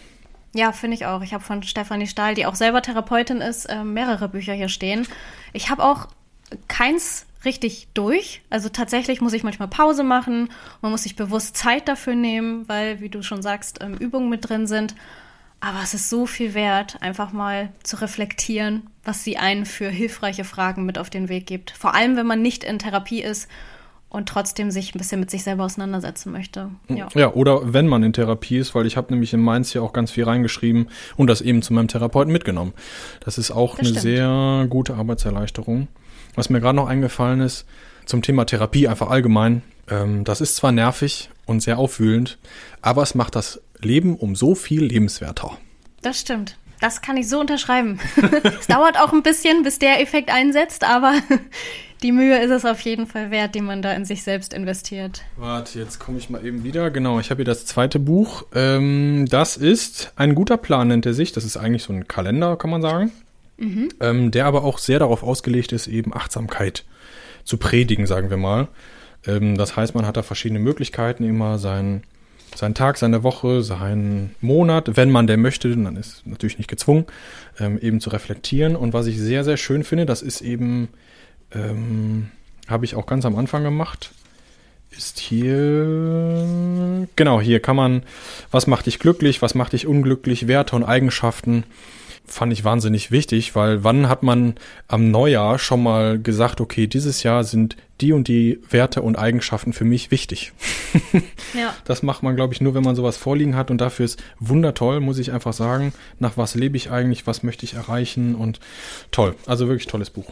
[0.55, 1.23] Ja, finde ich auch.
[1.23, 5.07] Ich habe von Stefanie Stahl, die auch selber Therapeutin ist, äh, mehrere Bücher hier stehen.
[5.53, 6.09] Ich habe auch
[6.69, 8.43] keins richtig durch.
[8.51, 10.51] Also tatsächlich muss ich manchmal Pause machen.
[10.83, 14.49] Man muss sich bewusst Zeit dafür nehmen, weil, wie du schon sagst, ähm, Übungen mit
[14.49, 14.95] drin sind.
[15.61, 20.45] Aber es ist so viel wert, einfach mal zu reflektieren, was sie einen für hilfreiche
[20.45, 21.71] Fragen mit auf den Weg gibt.
[21.71, 23.49] Vor allem, wenn man nicht in Therapie ist
[24.09, 26.71] und trotzdem sich ein bisschen mit sich selber auseinandersetzen möchte.
[26.89, 29.81] Ja, ja oder wenn man in Therapie ist, weil ich habe nämlich in Mainz ja
[29.83, 32.73] auch ganz viel reingeschrieben und das eben zu meinem Therapeuten mitgenommen.
[33.21, 34.03] Das ist auch das eine stimmt.
[34.03, 35.89] sehr gute Arbeitserleichterung.
[36.37, 37.67] Was mir gerade noch eingefallen ist,
[38.05, 39.63] zum Thema Therapie einfach allgemein.
[39.91, 42.39] Ähm, das ist zwar nervig und sehr aufwühlend,
[42.83, 45.57] aber es macht das Leben um so viel lebenswerter.
[46.03, 46.57] Das stimmt.
[46.81, 47.99] Das kann ich so unterschreiben.
[48.61, 51.15] es dauert auch ein bisschen, bis der Effekt einsetzt, aber
[52.03, 55.25] die Mühe ist es auf jeden Fall wert, die man da in sich selbst investiert.
[55.37, 56.91] Warte, jetzt komme ich mal eben wieder.
[56.91, 58.45] Genau, ich habe hier das zweite Buch.
[58.55, 61.33] Ähm, das ist ein guter Plan, nennt er sich.
[61.33, 63.11] Das ist eigentlich so ein Kalender, kann man sagen.
[63.59, 63.89] Mhm.
[64.01, 66.85] Ähm, der aber auch sehr darauf ausgelegt ist, eben Achtsamkeit
[67.45, 68.69] zu predigen, sagen wir mal.
[69.27, 72.03] Ähm, das heißt, man hat da verschiedene Möglichkeiten, immer sein
[72.55, 77.07] seinen Tag, seine Woche, seinen Monat, wenn man der möchte, dann ist natürlich nicht gezwungen,
[77.59, 78.77] ähm, eben zu reflektieren.
[78.77, 80.89] Und was ich sehr, sehr schön finde, das ist eben,
[81.53, 82.31] ähm,
[82.69, 84.13] habe ich auch ganz am Anfang gemacht,
[84.97, 88.03] ist hier, genau, hier kann man,
[88.51, 91.65] was macht dich glücklich, was macht dich unglücklich, Werte und Eigenschaften
[92.27, 94.55] fand ich wahnsinnig wichtig, weil wann hat man
[94.89, 99.73] am Neujahr schon mal gesagt, okay, dieses Jahr sind die und die Werte und Eigenschaften
[99.73, 100.53] für mich wichtig.
[101.55, 101.75] ja.
[101.85, 105.01] Das macht man, glaube ich, nur, wenn man sowas vorliegen hat und dafür ist wundertoll,
[105.01, 108.61] muss ich einfach sagen, nach was lebe ich eigentlich, was möchte ich erreichen und
[109.11, 110.27] toll, also wirklich tolles Buch.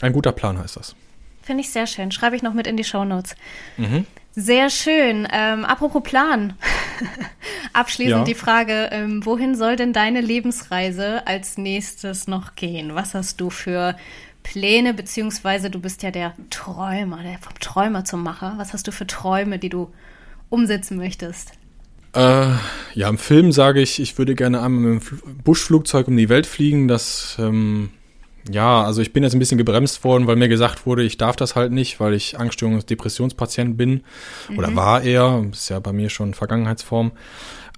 [0.00, 0.94] Ein guter Plan heißt das.
[1.42, 2.10] Finde ich sehr schön.
[2.10, 3.36] Schreibe ich noch mit in die Show Notes.
[3.76, 4.04] Mhm.
[4.38, 5.26] Sehr schön.
[5.32, 6.52] Ähm, apropos Plan.
[7.72, 8.24] Abschließend ja.
[8.24, 12.94] die Frage, ähm, wohin soll denn deine Lebensreise als nächstes noch gehen?
[12.94, 13.96] Was hast du für
[14.46, 18.54] Pläne, beziehungsweise du bist ja der Träumer, der vom Träumer zum Macher.
[18.58, 19.90] Was hast du für Träume, die du
[20.50, 21.50] umsetzen möchtest?
[22.14, 22.52] Äh,
[22.94, 26.46] ja, im Film sage ich, ich würde gerne einmal mit dem Buschflugzeug um die Welt
[26.46, 26.86] fliegen.
[26.86, 27.90] Das ähm,
[28.50, 31.36] ja, also ich bin jetzt ein bisschen gebremst worden, weil mir gesagt wurde, ich darf
[31.36, 34.04] das halt nicht, weil ich Angststörungs- und Depressionspatient bin.
[34.48, 34.58] Mhm.
[34.58, 37.12] Oder war er, ist ja bei mir schon Vergangenheitsform.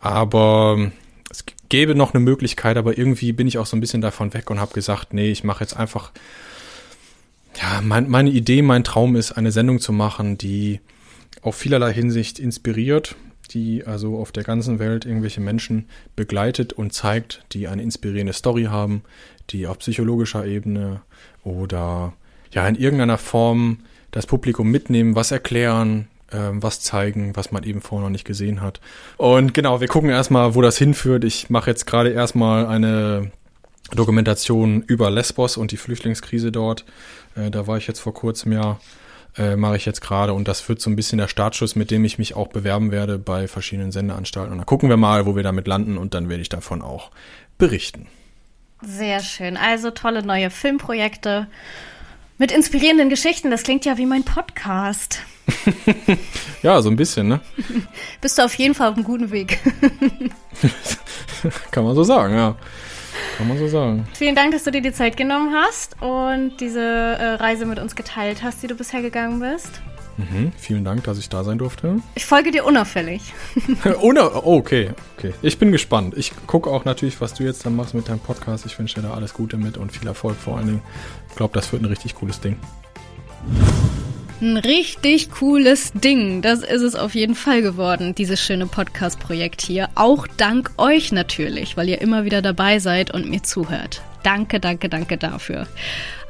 [0.01, 0.91] Aber
[1.31, 4.51] es gäbe noch eine Möglichkeit, aber irgendwie bin ich auch so ein bisschen davon weg
[4.51, 6.13] und habe gesagt, nee, ich mache jetzt einfach,
[7.61, 10.81] ja, mein, meine Idee, mein Traum ist, eine Sendung zu machen, die
[11.43, 13.17] auf vielerlei Hinsicht inspiriert,
[13.51, 18.65] die also auf der ganzen Welt irgendwelche Menschen begleitet und zeigt, die eine inspirierende Story
[18.65, 19.03] haben,
[19.51, 21.01] die auf psychologischer Ebene
[21.45, 22.13] oder
[22.53, 23.79] ja in irgendeiner Form
[24.11, 28.61] das Publikum mitnehmen, was erklären, äh, was zeigen, was man eben vorher noch nicht gesehen
[28.61, 28.81] hat.
[29.17, 31.25] Und genau, wir gucken erstmal, wo das hinführt.
[31.25, 33.31] Ich mache jetzt gerade erstmal eine
[33.95, 36.85] Dokumentation über Lesbos und die Flüchtlingskrise dort.
[37.35, 38.79] Äh, da war ich jetzt vor kurzem ja,
[39.37, 42.05] äh, mache ich jetzt gerade und das wird so ein bisschen der Startschuss, mit dem
[42.05, 44.53] ich mich auch bewerben werde bei verschiedenen Sendeanstalten.
[44.53, 47.11] Und dann gucken wir mal, wo wir damit landen und dann werde ich davon auch
[47.59, 48.07] berichten.
[48.83, 49.57] Sehr schön.
[49.57, 51.49] Also tolle neue Filmprojekte
[52.39, 53.51] mit inspirierenden Geschichten.
[53.51, 55.21] Das klingt ja wie mein Podcast.
[56.63, 57.41] ja, so ein bisschen, ne?
[58.21, 59.59] Bist du auf jeden Fall auf einem guten Weg.
[61.71, 62.57] Kann man so sagen, ja.
[63.37, 64.07] Kann man so sagen.
[64.15, 67.95] Vielen Dank, dass du dir die Zeit genommen hast und diese äh, Reise mit uns
[67.97, 69.81] geteilt hast, die du bisher gegangen bist.
[70.19, 72.01] Mhm, vielen Dank, dass ich da sein durfte.
[72.17, 73.33] Ich folge dir unauffällig.
[74.03, 75.33] Una oh, okay, okay.
[75.43, 76.15] Ich bin gespannt.
[76.17, 78.67] Ich gucke auch natürlich, was du jetzt dann machst mit deinem Podcast.
[78.67, 80.83] Ich wünsche dir da alles Gute mit und viel Erfolg vor allen Dingen.
[81.31, 82.57] Ich glaube, das wird ein richtig cooles Ding.
[84.41, 86.43] Ein richtig cooles Ding.
[86.43, 89.89] Das ist es auf jeden Fall geworden, dieses schöne Podcast-Projekt hier.
[89.97, 94.01] Auch dank euch natürlich, weil ihr immer wieder dabei seid und mir zuhört.
[94.23, 95.67] Danke, danke, danke dafür.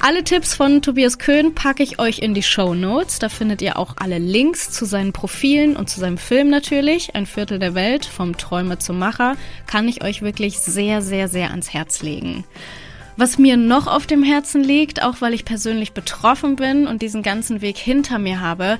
[0.00, 3.18] Alle Tipps von Tobias Köhn packe ich euch in die Show Notes.
[3.18, 7.14] Da findet ihr auch alle Links zu seinen Profilen und zu seinem Film natürlich.
[7.14, 9.36] Ein Viertel der Welt, vom Träumer zum Macher,
[9.66, 12.44] kann ich euch wirklich sehr, sehr, sehr ans Herz legen.
[13.20, 17.24] Was mir noch auf dem Herzen liegt, auch weil ich persönlich betroffen bin und diesen
[17.24, 18.78] ganzen Weg hinter mir habe,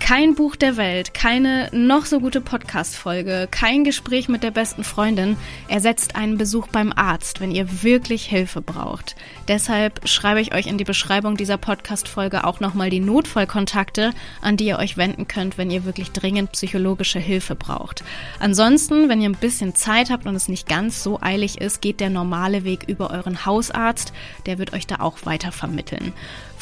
[0.00, 5.36] kein Buch der Welt, keine noch so gute Podcast-Folge, kein Gespräch mit der besten Freundin
[5.68, 9.16] ersetzt einen Besuch beim Arzt, wenn ihr wirklich Hilfe braucht.
[9.48, 14.66] Deshalb schreibe ich euch in die Beschreibung dieser Podcast-Folge auch nochmal die Notfallkontakte, an die
[14.66, 18.04] ihr euch wenden könnt, wenn ihr wirklich dringend psychologische Hilfe braucht.
[18.40, 22.00] Ansonsten, wenn ihr ein bisschen Zeit habt und es nicht ganz so eilig ist, geht
[22.00, 24.12] der normale Weg über euren Hausarzt.
[24.46, 26.12] Der wird euch da auch weiter vermitteln.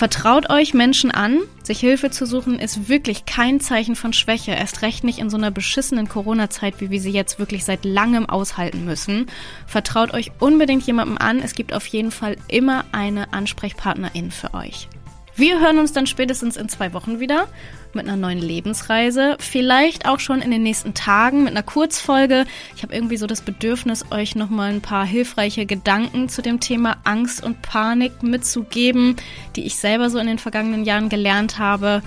[0.02, 1.42] Vertraut euch Menschen an.
[1.62, 4.50] Sich Hilfe zu suchen ist wirklich kein Zeichen von Schwäche.
[4.50, 8.28] Erst recht nicht in so einer beschissenen Corona-Zeit, wie wir sie jetzt wirklich seit langem
[8.28, 9.26] aushalten müssen.
[9.64, 11.38] Vertraut euch unbedingt jemandem an.
[11.38, 14.88] Es gibt auf jeden Fall immer eine Ansprechpartnerin für euch.
[15.36, 17.46] Wir hören uns dann spätestens in zwei Wochen wieder
[17.94, 19.36] mit einer neuen Lebensreise.
[19.38, 22.44] Vielleicht auch schon in den nächsten Tagen mit einer Kurzfolge.
[22.76, 26.96] Ich habe irgendwie so das Bedürfnis, euch nochmal ein paar hilfreiche Gedanken zu dem Thema
[27.04, 29.16] Angst und Panik mitzugeben,
[29.56, 32.02] die ich selber so in den vergangenen Jahren gelernt habe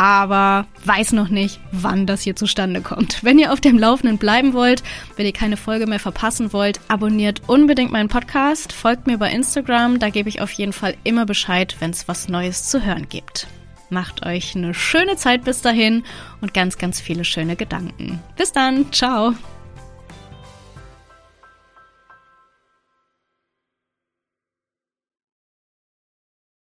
[0.00, 3.22] aber weiß noch nicht, wann das hier zustande kommt.
[3.22, 4.82] Wenn ihr auf dem Laufenden bleiben wollt,
[5.16, 9.98] wenn ihr keine Folge mehr verpassen wollt, abonniert unbedingt meinen Podcast, folgt mir bei Instagram,
[9.98, 13.46] da gebe ich auf jeden Fall immer Bescheid, wenn es was Neues zu hören gibt.
[13.90, 16.04] Macht euch eine schöne Zeit bis dahin
[16.40, 18.20] und ganz, ganz viele schöne Gedanken.
[18.36, 19.34] Bis dann, ciao!